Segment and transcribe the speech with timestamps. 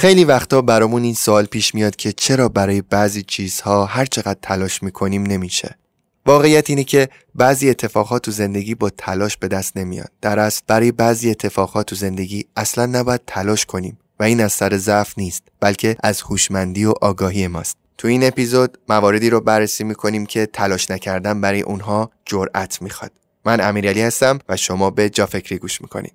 [0.00, 4.82] خیلی وقتا برامون این سوال پیش میاد که چرا برای بعضی چیزها هر چقدر تلاش
[4.82, 5.78] می‌کنیم نمیشه.
[6.26, 10.10] واقعیت اینه که بعضی اتفاقات تو زندگی با تلاش به دست نمیاد.
[10.20, 14.76] در اصل برای بعضی اتفاقات تو زندگی اصلا نباید تلاش کنیم و این از سر
[14.76, 17.76] ضعف نیست بلکه از هوشمندی و آگاهی ماست.
[17.98, 23.12] تو این اپیزود مواردی رو بررسی می‌کنیم که تلاش نکردن برای اونها جرأت می‌خواد.
[23.44, 26.12] من امیرعلی هستم و شما به جا فکری گوش می‌کنید.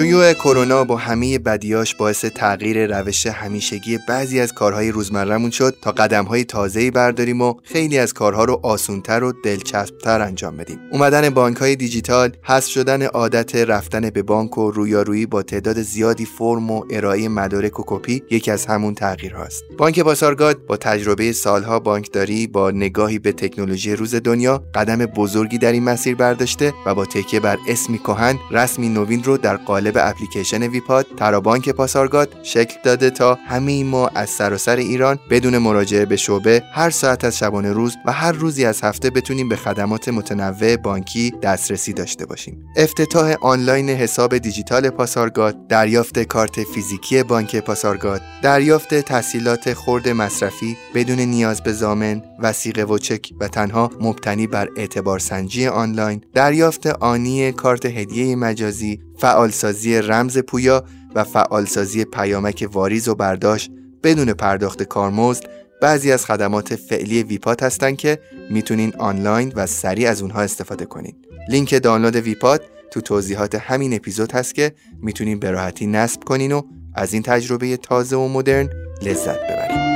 [0.00, 5.92] شیوع کرونا با همه بدیاش باعث تغییر روش همیشگی بعضی از کارهای روزمرهمون شد تا
[5.92, 10.78] قدمهای تازه‌ای برداریم و خیلی از کارها رو آسونتر و دلچسبتر انجام بدیم.
[10.92, 16.70] اومدن بانکهای دیجیتال، حذف شدن عادت رفتن به بانک و رویارویی با تعداد زیادی فرم
[16.70, 19.64] و ارائه مدارک و کپی یکی از همون تغییرهاست.
[19.78, 25.72] بانک پاسارگاد با تجربه سالها بانکداری با نگاهی به تکنولوژی روز دنیا قدم بزرگی در
[25.72, 30.62] این مسیر برداشته و با تکیه بر اسمی کهن رسمی نوین رو در قالب اپلیکیشن
[30.62, 36.62] ویپاد ترابانک پاسارگاد شکل داده تا همه ما از سراسر ایران بدون مراجعه به شعبه
[36.74, 41.30] هر ساعت از شبانه روز و هر روزی از هفته بتونیم به خدمات متنوع بانکی
[41.42, 42.64] دسترسی داشته باشیم.
[42.76, 51.20] افتتاح آنلاین حساب دیجیتال پاسارگاد دریافت کارت فیزیکی بانک پاسارگاد دریافت تحصیلات خرد مصرفی بدون
[51.20, 57.52] نیاز به زامن وسیقه و چک و تنها مبتنی بر اعتبار سنجی آنلاین دریافت آنی
[57.52, 63.70] کارت هدیه مجازی فعالسازی رمز پویا و فعالسازی پیامک واریز و برداشت
[64.02, 65.44] بدون پرداخت کارمزد
[65.82, 68.18] بعضی از خدمات فعلی ویپات هستند که
[68.50, 71.14] می‌تونین آنلاین و سریع از اونها استفاده کنین.
[71.48, 76.62] لینک دانلود ویپات تو توضیحات همین اپیزود هست که می‌تونین به راحتی نصب کنین و
[76.94, 78.68] از این تجربه تازه و مدرن
[79.02, 79.87] لذت ببرین.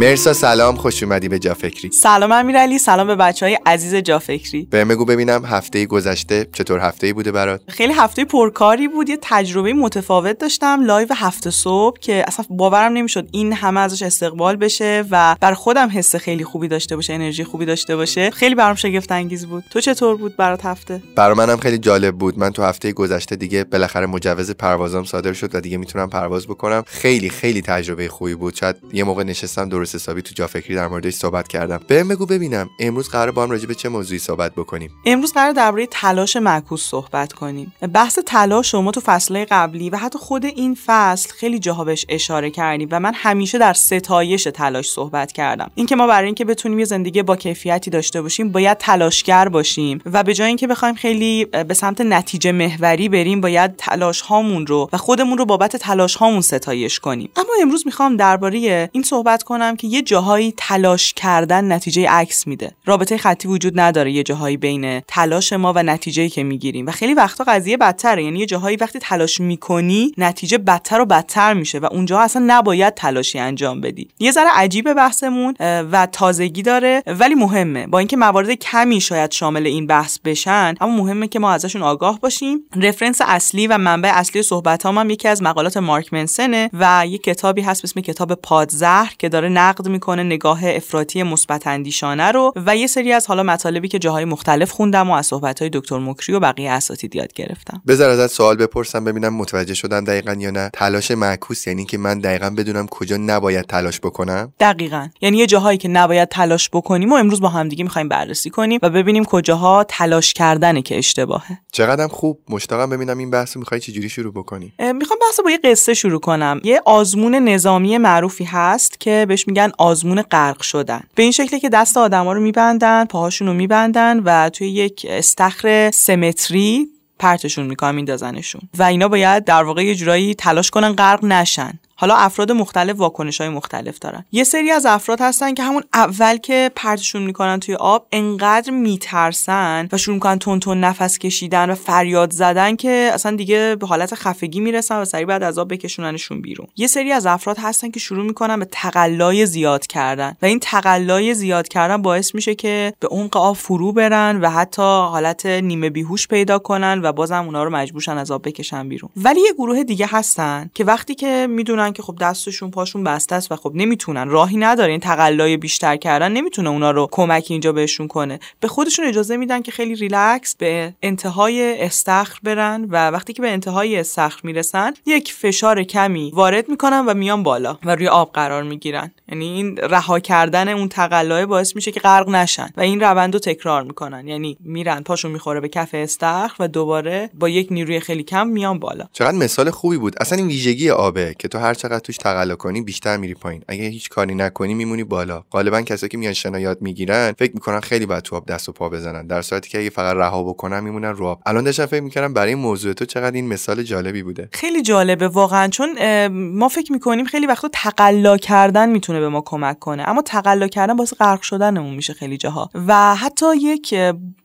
[0.00, 1.90] مرسا سلام خوش اومدی به جافکری.
[1.90, 4.68] سلام امیرعلی سلام به بچه های عزیز جافکری.
[4.70, 9.72] به بگو ببینم هفته گذشته چطور هفته بوده برات؟ خیلی هفته پرکاری بود یه تجربه
[9.72, 15.36] متفاوت داشتم لایو هفت صبح که اصلا باورم نمی‌شد این همه ازش استقبال بشه و
[15.40, 18.30] بر خودم حس خیلی خوبی داشته باشه انرژی خوبی داشته باشه.
[18.30, 19.64] خیلی برام شگفت انگیز بود.
[19.70, 22.38] تو چطور بود برات هفته؟ برای منم خیلی جالب بود.
[22.38, 26.84] من تو هفته گذشته دیگه بالاخره مجوز پروازم صادر شد و دیگه می‌تونم پرواز بکنم.
[26.86, 28.54] خیلی خیلی تجربه خوبی بود.
[28.54, 31.80] شاید یه موقع نشستم درست درست حسابی تو جا فکری در موردش صحبت کردم.
[31.88, 35.52] بهم بگو ببینم امروز قراره با هم راجع به چه موضوعی صحبت بکنیم؟ امروز قرار
[35.52, 37.72] درباره تلاش معکوس صحبت کنیم.
[37.94, 42.88] بحث تلاش شما تو فصل قبلی و حتی خود این فصل خیلی جاها اشاره کردیم
[42.90, 45.70] و من همیشه در ستایش تلاش صحبت کردم.
[45.74, 50.22] اینکه ما برای اینکه بتونیم یه زندگی با کیفیتی داشته باشیم باید تلاشگر باشیم و
[50.22, 54.96] به جای اینکه بخوایم خیلی به سمت نتیجه محوری بریم باید تلاش هامون رو و
[54.96, 57.30] خودمون رو بابت تلاش هامون ستایش کنیم.
[57.36, 62.72] اما امروز می‌خوام درباره این صحبت کنم که یه جاهایی تلاش کردن نتیجه عکس میده.
[62.84, 66.86] رابطه خطی وجود نداره یه جاهایی بین تلاش ما و نتیجه که می‌گیریم.
[66.86, 68.24] و خیلی وقتا قضیه بدتره.
[68.24, 72.94] یعنی یه جاهایی وقتی تلاش می‌کنی نتیجه بدتر و بدتر میشه و اونجا اصلا نباید
[72.94, 74.08] تلاشی انجام بدی.
[74.18, 77.86] یه ذره عجیب بحثمون و تازگی داره ولی مهمه.
[77.86, 82.20] با اینکه موارد کمی شاید شامل این بحث بشن اما مهمه که ما ازشون آگاه
[82.20, 82.58] باشیم.
[82.76, 87.62] رفرنس اصلی و منبع اصلی صحبت هم یکی از مقالات مارک منسنه و یه کتابی
[87.62, 92.76] هست به اسم کتاب پادزهر که داره نقد می‌کنه نگاه افراطی مثبت اندیشانه رو و
[92.76, 96.36] یه سری از حالا مطالبی که جاهای مختلف خوندم و از صحبت های دکتر مکری
[96.36, 97.82] و بقیه اساتید یاد گرفتم.
[97.86, 100.70] بذار ازت سوال بپرسم ببینم متوجه شدم دقیقا یا نه.
[100.72, 105.08] تلاش معکوس یعنی که من دقیقا بدونم کجا نباید تلاش بکنم؟ دقیقا.
[105.20, 108.90] یعنی یه جاهایی که نباید تلاش بکنیم و امروز با همدیگه می‌خوایم بررسی کنیم و
[108.90, 111.58] ببینیم کجاها تلاش کردنه که اشتباهه.
[111.72, 112.38] چقدرم خوب.
[112.48, 116.60] مشتاقم ببینم این بحث می‌خوای چجوری شروع بکنی؟ می‌خوام بحث با یه قصه شروع کنم.
[116.64, 121.02] یه آزمون نظامی معروفی هست که بهش میگن آزمون غرق شدن.
[121.14, 125.90] به این شکلی که دست آدما رو میبندن پاهاشون رو میبندن و توی یک استخر
[125.90, 126.88] سمتری
[127.18, 128.60] پرتشون می‌کنن میندازنشون.
[128.78, 131.78] و اینا باید در واقع یه جورایی تلاش کنن غرق نشن.
[132.00, 134.24] حالا افراد مختلف واکنش های مختلف دارن.
[134.32, 139.88] یه سری از افراد هستن که همون اول که پرتشون می‌کنن توی آب انقدر میترسن
[139.92, 144.14] و شروع می‌کنن تون تون نفس کشیدن و فریاد زدن که اصلا دیگه به حالت
[144.14, 146.66] خفگی می‌رسن و سری بعد از آب بکشوننشون بیرون.
[146.76, 151.34] یه سری از افراد هستن که شروع می‌کنن به تقلای زیاد کردن و این تقلای
[151.34, 156.28] زیاد کردن باعث میشه که به عمق آب فرو برن و حتی حالت نیمه بیهوش
[156.28, 159.10] پیدا کنن و بازم اونا رو مجبورشن از آب بکشن بیرون.
[159.16, 163.52] ولی یه گروه دیگه هستن که وقتی که می‌دونن که خب دستشون پاشون بسته است
[163.52, 164.28] و خب نمی‌تونن.
[164.28, 164.90] راهی نداره.
[164.90, 168.40] این تقلای بیشتر کردن نمی‌تونه اونا رو کمکی اینجا بهشون کنه.
[168.60, 173.50] به خودشون اجازه میدن که خیلی ریلکس به انتهای استخر برن و وقتی که به
[173.50, 178.62] انتهای استخر می‌رسن یک فشار کمی وارد می‌کنن و میان بالا و روی آب قرار
[178.62, 179.10] می‌گیرن.
[179.30, 183.40] یعنی این رها کردن اون تقلای باعث میشه که غرق نشن و این روند رو
[183.40, 184.28] تکرار می‌کنن.
[184.28, 188.78] یعنی میرن پاشون می‌خوره به کف استخر و دوباره با یک نیروی خیلی کم میان
[188.78, 189.04] بالا.
[189.12, 190.16] چقدر مثال خوبی بود.
[190.20, 193.62] اصلا این ویژگی آبه که تو هر چقدر توش تقلا کنی بیشتر میری پایین.
[193.68, 195.44] اگه هیچ کاری نکنی میمونی بالا.
[195.50, 198.72] غالبا کسایی که میان شنا یاد می‌گیرن فکر می‌کنن خیلی باید تو آب دست و
[198.72, 199.26] پا بزنن.
[199.26, 201.40] در صورتی که اگه فقط رها بکنن میمونن رو آب.
[201.46, 204.48] الان داشتم فکر می‌کردم برای این موضوع تو چقدر این مثال جالبی بوده.
[204.52, 205.68] خیلی جالبه واقعا.
[205.68, 205.96] چون
[206.28, 210.08] ما فکر می‌کنیم خیلی وقتا تقلا کردن می‌تونه به ما کمک کنه.
[210.08, 212.70] اما تقلا کردن باعث غرق شدنمون میشه خیلی جاها.
[212.74, 213.94] و حتی یک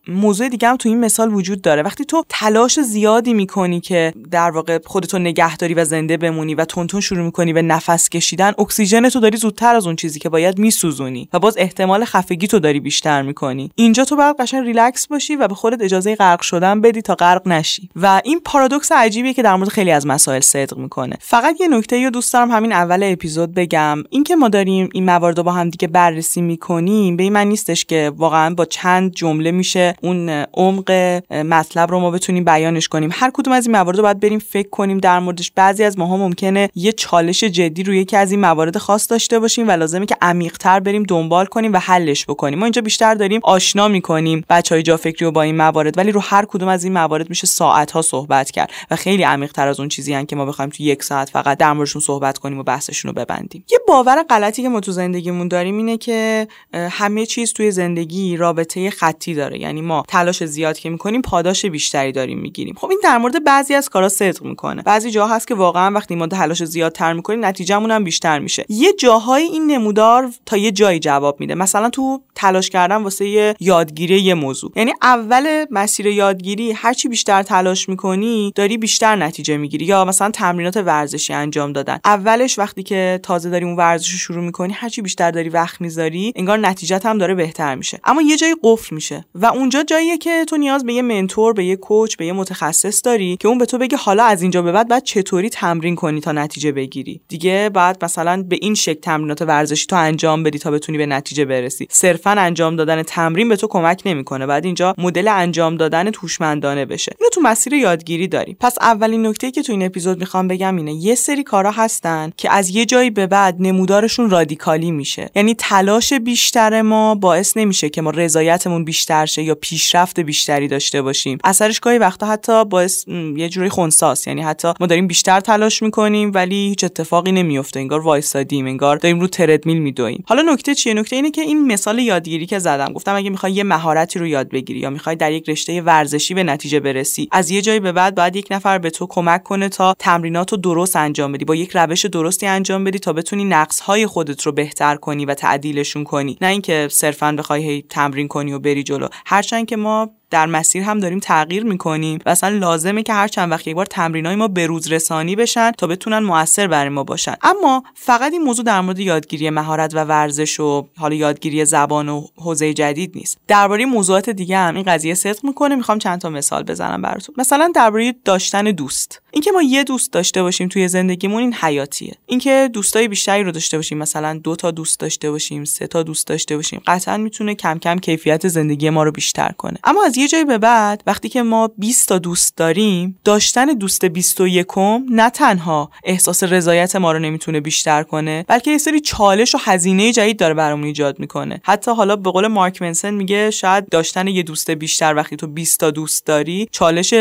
[0.07, 1.81] موضوع دیگه هم تو این مثال وجود داره.
[1.81, 7.01] وقتی تو تلاش زیادی می‌کنی که در واقع خودتو نگهداری و زنده بمونی و تندتند
[7.01, 11.29] شروع می‌کنی به نفس کشیدن اکسیژن تو داری زودتر از اون چیزی که باید میسوزونی
[11.33, 13.71] و باز احتمال خفگی تو داری بیشتر می‌کنی.
[13.75, 17.47] اینجا تو باید قشنگ ریلکس باشی و به خودت اجازه غرق شدن بدی تا غرق
[17.47, 17.89] نشی.
[17.95, 21.17] و این پارادوکس عجیبیه که در مورد خیلی از مسائل صدق می‌کنه.
[21.21, 24.03] فقط یه نکته رو دوست دارم همین اول اپیزود بگم.
[24.09, 28.11] اینکه ما داریم این موارد با هم دیگه بررسی می‌کنیم به این معنی نیستش که
[28.15, 30.91] واقعا با چند جمله میشه اون عمق
[31.31, 33.09] مطلب رو ما بتونیم بیانش کنیم.
[33.13, 34.97] هر کدوم از این موارد رو باید بریم فکر کنیم.
[34.97, 39.11] در موردش بعضی از ماها ممکنه یه چالش جدی روی یکی از این موارد خاص
[39.11, 42.59] داشته باشیم و لازمه که عمیق‌تر بریم دنبال کنیم و حلش بکنیم.
[42.59, 46.21] ما اینجا بیشتر داریم آشنا می‌کنیم بچهای جا فکری رو با این موارد ولی رو
[46.21, 49.89] هر کدوم از این موارد میشه ساعت ها صحبت کرد و خیلی عمیق‌تر از اون
[49.89, 53.09] چیزی هن که ما بخوایم تو یک ساعت فقط در موردشون صحبت کنیم و بحثشون
[53.09, 53.65] رو ببندیم.
[53.71, 58.89] یه باور غلطی که ما تو زندگیمون داریم اینه که همه چیز توی زندگی رابطه
[58.89, 59.59] خطی داره.
[59.59, 62.75] یعنی ما تلاش زیاد که می‌کنیم پاداش بیشتری داریم می‌گیریم.
[62.77, 64.81] خب این در مورد بعضی از کارا صدق می‌کنه.
[64.81, 68.65] بعضی جاها هست که واقعا وقتی ما تلاش زیادتر می‌کنیم نتیجهمون هم بیشتر میشه.
[68.69, 71.55] یه جاهای این نمودار تا یه جایی جواب میده.
[71.55, 74.71] مثلا تو تلاش کردن واسه یادگیری یه موضوع.
[74.75, 79.85] یعنی اول مسیر یادگیری هرچی بیشتر تلاش می‌کنی داری بیشتر نتیجه می‌گیری.
[79.85, 81.99] یا مثلا تمرینات ورزشی انجام دادن.
[82.05, 86.33] اولش وقتی که تازه داری اون ورزش رو شروع می‌کنی هرچی بیشتر داری وقت می‌ذاری
[86.35, 87.99] انگار نتیجت هم داره بهتر میشه.
[88.03, 89.45] اما یه جایی قفل میشه و
[89.83, 93.47] جاییه که تو نیاز به یه منتور به یه کوچ به یه متخصص داری که
[93.47, 96.71] اون به تو بگه حالا از اینجا به بعد بعد چطوری تمرین کنی تا نتیجه
[96.71, 97.21] بگیری.
[97.27, 101.45] دیگه بعد مثلا به این شکل تمرینات ورزشی تو انجام بدی تا بتونی به نتیجه
[101.45, 101.87] برسی.
[101.89, 104.45] صرفا انجام دادن تمرین به تو کمک نمی‌کنه.
[104.45, 107.11] بعد اینجا مدل انجام دادن توشمندانه بشه.
[107.19, 108.57] اینو تو مسیر یادگیری داری.
[108.59, 112.51] پس اولین نکته که تو این اپیزود می‌خوام بگم اینه یه سری کارا هستن که
[112.51, 115.29] از یه جایی به بعد نمودارشون رادیکالی میشه.
[115.35, 121.01] یعنی تلاش بیشتر ما باعث نمیشه که ما رضایتمون بیشتر شه یا پیشرفت بیشتری داشته
[121.01, 121.37] باشیم.
[121.43, 126.31] اثرش گاهی وقتا حتی باعث یه جوری خونساس یعنی حتی ما داریم بیشتر تلاش می‌کنیم
[126.33, 130.23] ولی هیچ اتفاقی نمیفته انگار وایسادیم انگار داریم رو تردمیل میدویم.
[130.27, 132.93] حالا نکته چیه؟ نکته اینه که این مثال یادگیری که زدم.
[132.93, 136.43] گفتم اگه می‌خوای یه مهارتی رو یاد بگیری یا می‌خوای در یک رشته ورزشی به
[136.43, 139.95] نتیجه برسی از یه جایی به بعد باید یک نفر به تو کمک کنه تا
[139.99, 141.45] تمرینات رو درست انجام بدی.
[141.45, 145.33] با یک روش درستی انجام بدی تا بتونی نقص های خودت رو بهتر کنی و
[145.33, 146.37] تعدیلشون کنی.
[146.41, 149.07] نه اینکه صرفا بخوای تمرین کنی و بری جلو.
[149.45, 152.19] هرچند که ما در مسیر هم داریم تغییر می‌کنیم.
[152.25, 155.71] و اصلا لازمه که هر چند وقت یک بار تمرینای ما به روز رسانی بشن
[155.71, 157.35] تا بتونن موثر برای ما باشن.
[157.41, 162.27] اما فقط این موضوع در مورد یادگیری مهارت و ورزش و حالا یادگیری زبان و
[162.35, 163.37] حوزه جدید نیست.
[163.47, 165.75] درباره موضوعات دیگه هم این قضیه صدق می‌کنه.
[165.75, 167.35] می‌خوام چند تا مثال بزنم براتون.
[167.37, 169.21] مثلا درباره داشتن دوست.
[169.31, 172.15] اینکه ما یه دوست داشته باشیم توی زندگیمون این حیاتیه.
[172.25, 176.27] اینکه دوستای بیشتری رو داشته باشیم مثلا دو تا دوست داشته باشیم سه تا دوست
[176.27, 179.79] داشته باشیم قطعا می‌تونه کم کم کیفیت زندگی ما رو بیشتر کنه.
[179.83, 184.77] اما از جایی به بعد وقتی که ما 20 تا دوست داریم داشتن دوست 21
[185.11, 190.13] نه تنها احساس رضایت ما رو نمی‌تونه بیشتر کنه بلکه یه سری چالش و هزینه
[190.13, 191.61] جدید داره برامون ایجاد می‌کنه.
[191.63, 195.79] حتی حالا به قول مارک منسن میگه شاید داشتن یه دوست بیشتر وقتی تو 20
[195.79, 197.13] تا دوست داری چالش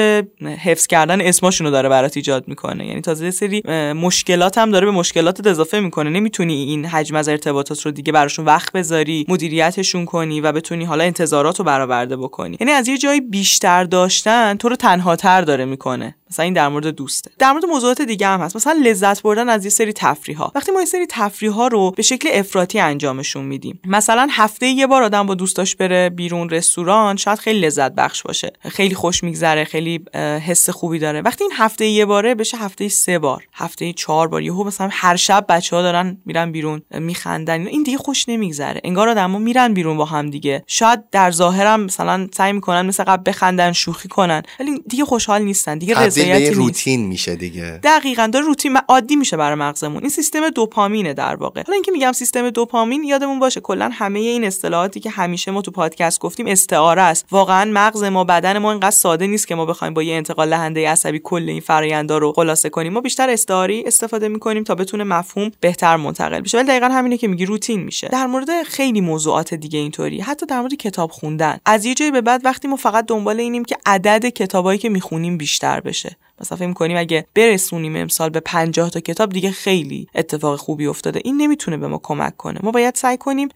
[0.63, 2.87] حفظ کردن اسمشون رو داره برات ایجاد می‌کنه.
[2.87, 6.11] یعنی تازه سری مشکلات هم داره به مشکلات اضافه می‌کنه.
[6.11, 11.05] نمی‌تونی این حجم از ارتباطات رو دیگه براشون وقت بذاری مدیریتشون کنی و بتونی حالا
[11.05, 12.57] انتظارات رو برآورده بکنی.
[12.61, 16.15] یعنی یه جایی بیشتر داشتن تو رو تنها تر داره می‌کنه.
[16.35, 17.31] مثلا این در مورد دوسته.
[17.39, 18.57] در مورد موضوعات دیگه هم هست.
[18.57, 21.91] مثلا لذت بردن از یه سری تفریح ها وقتی ما یه سری تفریح ها رو
[21.91, 27.17] به شکل افراطی انجامشون میدیم مثلا هفته یه بار آدم با دوستاش بره بیرون رستوران
[27.17, 28.53] شاید خیلی لذت بخش باشه.
[28.61, 31.21] خیلی خوش میگذره خیلی حس خوبی داره.
[31.21, 35.17] وقتی این هفته یه باره بشه هفته سه بار هفته چهار بار یهو مثلا هر
[35.17, 38.81] شب بچه ها دارن میرن بیرون میخندن این دیگه خوش نمیگذره.
[38.85, 40.65] انگار آدما میرن بیرون با هم دیگه.
[40.67, 45.79] شاید در ظاهرم مثلا سعی می‌کنن مثل قبل بخندن شوخی کنن ولی دیگه خوشحال نیستن
[45.79, 45.95] دیگه
[46.27, 47.81] موقعیتی روتین میشه دیگه.
[47.83, 50.01] دقیقا داره روتین عادی میشه برای مغزمون.
[50.01, 51.63] این سیستم دوپامینه در واقع.
[51.67, 55.71] حالا اینکه میگم سیستم دوپامین یادمون باشه کلا همه این اصطلاحاتی که همیشه ما تو
[55.71, 57.27] پادکست گفتیم استعاره است.
[57.31, 60.89] واقعا مغز ما بدن ما اینقدر ساده نیست که ما بخوایم با یه انتقال دهنده
[60.89, 62.93] عصبی کل این فرایندا رو خلاصه کنیم.
[62.93, 66.59] ما بیشتر استعاری استفاده می‌کنیم تا بتونه مفهوم بهتر منتقل بشه.
[66.59, 68.09] ولی دقیقا همینه که میگی روتین میشه.
[68.09, 70.21] در مورد خیلی موضوعات دیگه اینطوری.
[70.21, 71.59] حتی در مورد کتاب خوندن.
[71.67, 75.39] از یه جایی به بعد وقتی ما فقط دنبال اینیم که عدد کتابایی که می‌خونیم
[75.39, 76.04] بیشتر بشه.
[76.05, 80.87] dzisiejszy مثلا فکر کنیم اگه برسونیم امسال به 50 تا کتاب دیگه خیلی اتفاق خوبی
[80.87, 81.21] افتاده.
[81.25, 82.61] این نمی‌تونه به ما کمک کنه.
[82.63, 83.49] ما باید سعی کنیم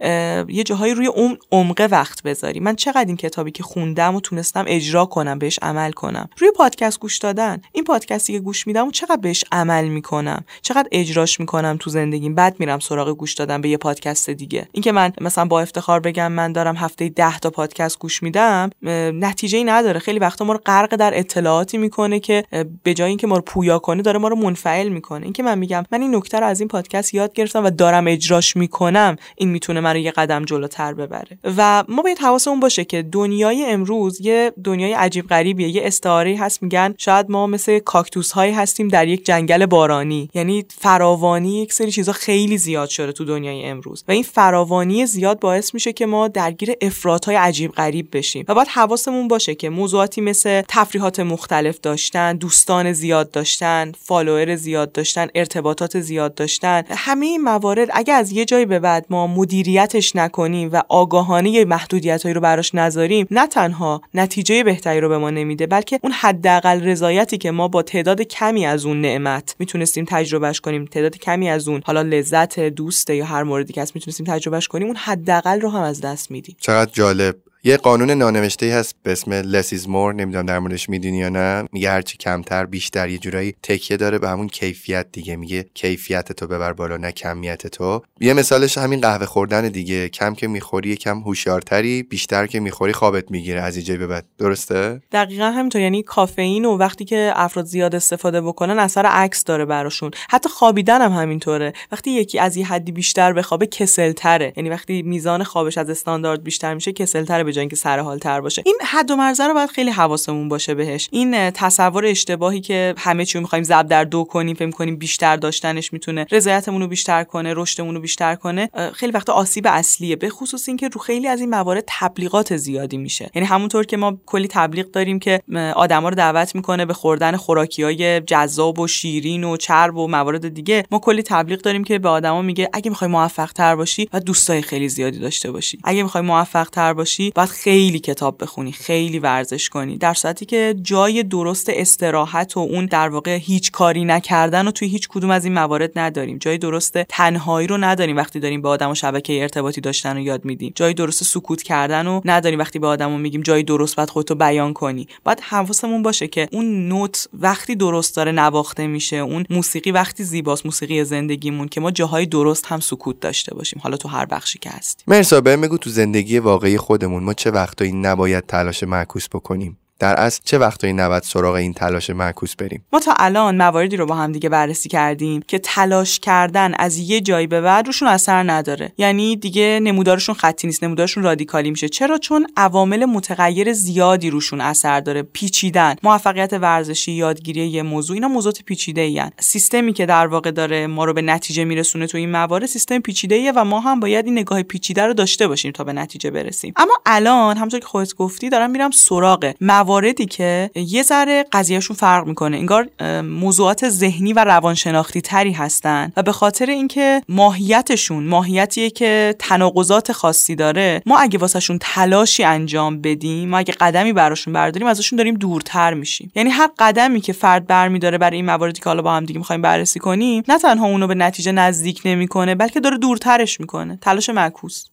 [0.49, 2.63] یه جاهایی روی اون عمق وقت بذاریم.
[2.63, 7.01] من چقدر این کتابی که خوندم و تونستم اجرا کنم بهش عمل کنم؟ روی پادکست
[7.01, 7.61] گوش دادن.
[7.73, 12.35] این پادکستی که گوش میدم و چقدر بهش عمل می‌کنم؟ چقدر اجراش می‌کنم تو زندگیم؟
[12.35, 14.69] بعد میرم سراغ گوش دادن به یه پادکست دیگه.
[14.73, 18.71] اینکه من مثلا با افتخار بگم من دارم هفته 10 تا پادکست گوش میدم
[19.13, 19.99] نتیجه ای نداره.
[19.99, 22.45] خیلی وقتا ما رو غرق در اطلاعاتی می‌کنه که
[22.83, 25.25] به جای اینکه ما رو پویا کنه داره ما رو منفعل می‌کنه.
[25.25, 28.57] اینکه من میگم من این نکته رو از این پادکست یاد گرفتم و دارم اجراش
[28.57, 31.39] می‌کنم این می‌تونه من رو یه قدم جلوتر ببره.
[31.57, 35.69] و ما باید حواسمون باشه که دنیای امروز یه دنیای عجیب غریبیه.
[35.69, 40.31] یه استعاره هست میگن شاید ما مثل کاکتوس هایی هستیم در یک جنگل بارانی.
[40.35, 44.05] یعنی فراوانی یک سری چیزا خیلی زیاد شده تو دنیای امروز.
[44.09, 48.45] و این فراوانی زیاد باعث میشه که ما درگیر افراط های عجیب غریب بشیم.
[48.49, 54.93] و باید حواسمون باشه که موضوعاتی مثل تفریحات مختلف داشتن دوستان زیاد داشتن فالوور زیاد
[54.93, 60.17] داشتن ارتباطات زیاد داشتن همه این موارد اگه از یه جایی به بعد ما مدیریتش
[60.17, 65.67] نکنیم و آگاهانه محدودیتهایی رو براش نذاریم نه تنها نتیجه بهتری رو به ما نمیده
[65.67, 70.85] بلکه اون حداقل رضایتی که ما با تعداد کمی از اون نعمت می‌تونستیم تجربهش کنیم
[70.85, 74.87] تعداد کمی از اون حالا لذت دوسته یا هر موردی که هست می‌تونستیم تجربهش کنیم
[74.87, 76.57] اون حداقل رو هم از دست میدیم.
[76.61, 77.37] چقدر جالب.
[77.69, 81.69] یه قانون نانوشته هست به اسم less is more نمی‌دونم در موردش می‌دونی یا نه.
[81.73, 85.37] میگه هرچی کمتر بیشتر یه جورایی تکیه داره به همون کیفیت دیگه.
[85.37, 88.03] میگه کیفیت تو ببر بالا نه کمیت تو.
[88.21, 90.09] یه مثالش همین قهوه خوردن دیگه.
[90.09, 94.25] کم که می‌خوری کم هوشیارتری بیشتر که می‌خوری خوابت می‌گیره از اینجای به بعد.
[94.39, 95.81] درسته؟ دقیقا همینطور.
[95.81, 100.11] یعنی کافئین و وقتی که افراد زیاد استفاده بکنن اثر عکس داره براشون.
[100.31, 101.73] حتی خوابیدن هم همینطوره.
[101.93, 104.53] وقتی یکی از یه حدی بیشتر بخوابه کسلتره.
[104.57, 108.63] یعنی وقتی میزان خوابش از استاندارد بیشتر میشه کسلتره جای اینکه سر حال تر باشه.
[108.67, 111.09] این حد و مرزه رو باید خیلی حواسمون باشه بهش.
[111.13, 115.37] این تصور اشتباهی که همه چی رو می‌خوایم ضرب در دو کنیم فکر کنیم بیشتر
[115.37, 120.17] داشتنش می‌تونه رضایتمون رو بیشتر کنه رشدمون رو بیشتر کنه خیلی وقتا آسیب اصلیه.
[120.17, 123.31] به خصوص اینکه رو خیلی از این موارد تبلیغات زیادی میشه.
[123.35, 125.41] یعنی همونطور که ما کلی تبلیغ داریم که
[125.77, 130.85] آدما رو دعوت می‌کنه به خوردن خوراکیای جذاب و شیرین و چرب و موارد دیگه
[130.91, 134.63] ما کلی تبلیغ داریم که به آدما میگه اگه می‌خوای موفق تر باشی و دوستای
[134.63, 135.79] خیلی زیادی داشته باشی.
[135.85, 140.75] اگه می‌خوای موفق تر باشی باید خیلی کتاب بخونی خیلی ورزش کنی در صورتی که
[140.83, 145.45] جای درست استراحت و اون در واقع هیچ کاری نکردن و توی هیچ کدوم از
[145.45, 146.39] این موارد نداریم.
[146.39, 150.45] جای درست تنهایی رو نداریم وقتی داریم با آدم و شبکه ارتباطی داشتن رو یاد
[150.45, 150.73] میدیم.
[150.75, 154.73] جای درست سکوت کردن و نداریم وقتی به آدمو میگیم جای درست باید خودتو بیان
[154.73, 155.09] کنی.
[155.25, 160.67] باید حواسمون باشه که اون نوت وقتی درست داره نواخته میشه اون موسیقی وقتی زیباست
[160.67, 163.81] موسیقی زندگیمون که ما جاهای درست هم سکوت داشته باشیم.
[163.83, 165.05] حالا تو هر بخشی که هستیم.
[165.07, 170.41] مرسا بگو تو زندگی واقعی خودمون ما چه وقتایی نباید تلاش معکوس بکنیم؟ در اصل
[170.45, 174.33] چه وقتایی نباید سراغ این تلاش معکوس بریم؟ ما تا الان مواردی رو با هم
[174.33, 178.93] دیگه بررسی کردیم که تلاش کردن از یه جایی به بعد روشون اثر نداره.
[178.99, 181.89] یعنی دیگه نمودارشون خطی نیست نمودارشون رادیکالی میشه.
[181.89, 185.23] چرا؟ چون عوامل متغیر زیادی روشون اثر داره.
[185.23, 190.87] پیچیدن موفقیت ورزشی یادگیری یه موضوع اینا موضوعات پیچیده این سیستمی که در واقع داره
[190.87, 194.25] ما رو به نتیجه میرسونه تو این موارد سیستم پیچیده ایه و ما هم باید
[194.25, 196.73] این نگاه پیچیده رو داشته باشیم تا به نتیجه برسیم.
[196.77, 199.53] اما الان همونطور که خودت گفتی دارم میرم سراغ
[199.89, 202.57] مواردی که یه ذره قضیهشون فرق می‌کنه.
[202.57, 202.89] انگار
[203.23, 210.55] موضوعات ذهنی و روانشناختی تری هستن و به خاطر اینکه ماهیتشون ماهیتیه که تناقضات خاصی
[210.55, 215.95] داره ما اگه واسهشون تلاشی انجام بدیم ما اگه قدمی براشون برداریم ازشون داریم دورتر
[215.95, 216.33] میشیم.
[216.35, 219.63] یعنی هر قدمی که فرد برمیداره برای این مواردی که حالا با هم دیگه می‌خوایم
[219.63, 223.99] بررسی کنیم نه تنها اونو به نتیجه نزدیک نمی‌کنه بلکه داره دورترش می‌کنه.
[224.03, 224.85] تلاش معکوس.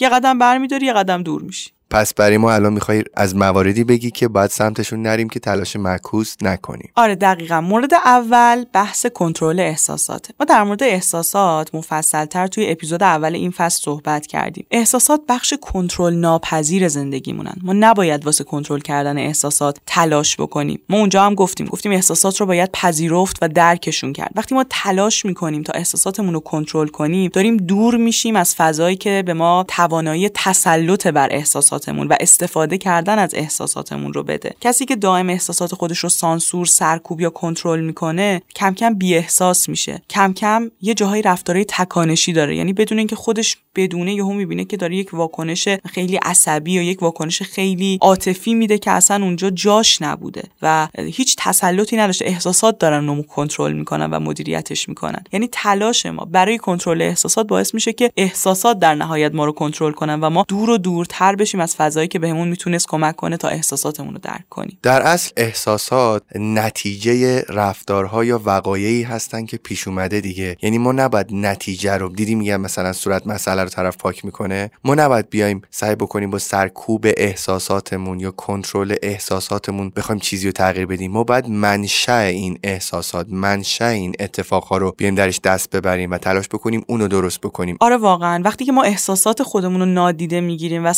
[0.00, 1.70] یه قدم برمیداری یه قدم دور میشی.
[1.90, 6.34] پس برای ما الان می‌خوای از مواردی بگی که باید سمتشون نریم که تلاش معکوس
[6.42, 6.90] نکنیم.
[6.96, 7.60] آره دقیقا.
[7.60, 10.28] مورد اول بحث کنترل احساسات.
[10.40, 14.66] ما در مورد احساسات مفصلتر توی اپیزود اول این فصل صحبت کردیم.
[14.70, 17.54] احساسات بخش کنترل ناپذیر زندگیمونن.
[17.62, 20.80] ما نباید واسه کنترل کردن احساسات تلاش بکنیم.
[20.88, 21.66] ما اونجا هم گفتیم.
[21.66, 24.32] گفتیم احساسات رو باید پذیرفت و درکشون کرد.
[24.34, 29.22] وقتی ما تلاش می‌کنیم تا احساساتمون رو کنترل کنیم داریم دور میشیم از فضایی که
[29.26, 34.54] به ما توانایی تسلط بر احساسات احساساتمون و استفاده کردن از احساساتمون رو بده.
[34.60, 39.68] کسی که دائم احساسات خودش رو سانسور سرکوب یا کنترل می‌کنه کم کم بی احساس
[39.68, 40.02] میشه.
[40.10, 42.56] کم کم یه جاهای رفتارهای تکانشی داره.
[42.56, 47.02] یعنی بدون اینکه خودش بدونه یهو می‌بینه که داره یک واکنش خیلی عصبی یا یک
[47.02, 52.24] واکنش خیلی عاطفی میده که اصلا اونجا جاش نبوده و هیچ تسلطی نداشته.
[52.24, 55.24] احساسات دارن رو کنترل می‌کنن و مدیریتش می‌کنن.
[55.32, 59.92] یعنی تلاش ما برای کنترل احساسات باعث میشه که احساسات در نهایت ما رو کنترل
[59.92, 61.60] کنن و ما دور و دورتر بشیم.
[61.66, 64.78] از فضایی که بهمون می‌تونست کمک کنه تا احساساتمون رو درک کنیم.
[64.82, 70.56] در اصل احساسات نتیجه رفتارها یا وقایعی هستن که پیش اومده دیگه.
[70.62, 74.70] یعنی ما نباید نتیجه رو دیدی میگم مثلا صورت مسئله رو طرف پاک می‌کنه.
[74.84, 80.86] ما نباید بیایم سعی بکنیم با سرکوب احساساتمون یا کنترل احساساتمون بخوایم چیزی رو تغییر
[80.86, 81.12] بدیم.
[81.12, 86.48] ما باید منشأ این احساسات منشأ این اتفاقها رو بیایم درش دست ببریم و تلاش
[86.48, 87.76] بکنیم اونو درست بکنیم.
[87.80, 88.42] آره واقعا.
[88.44, 90.92] وقتی که ما احساسات خودمون رو نادیده می‌گیریم و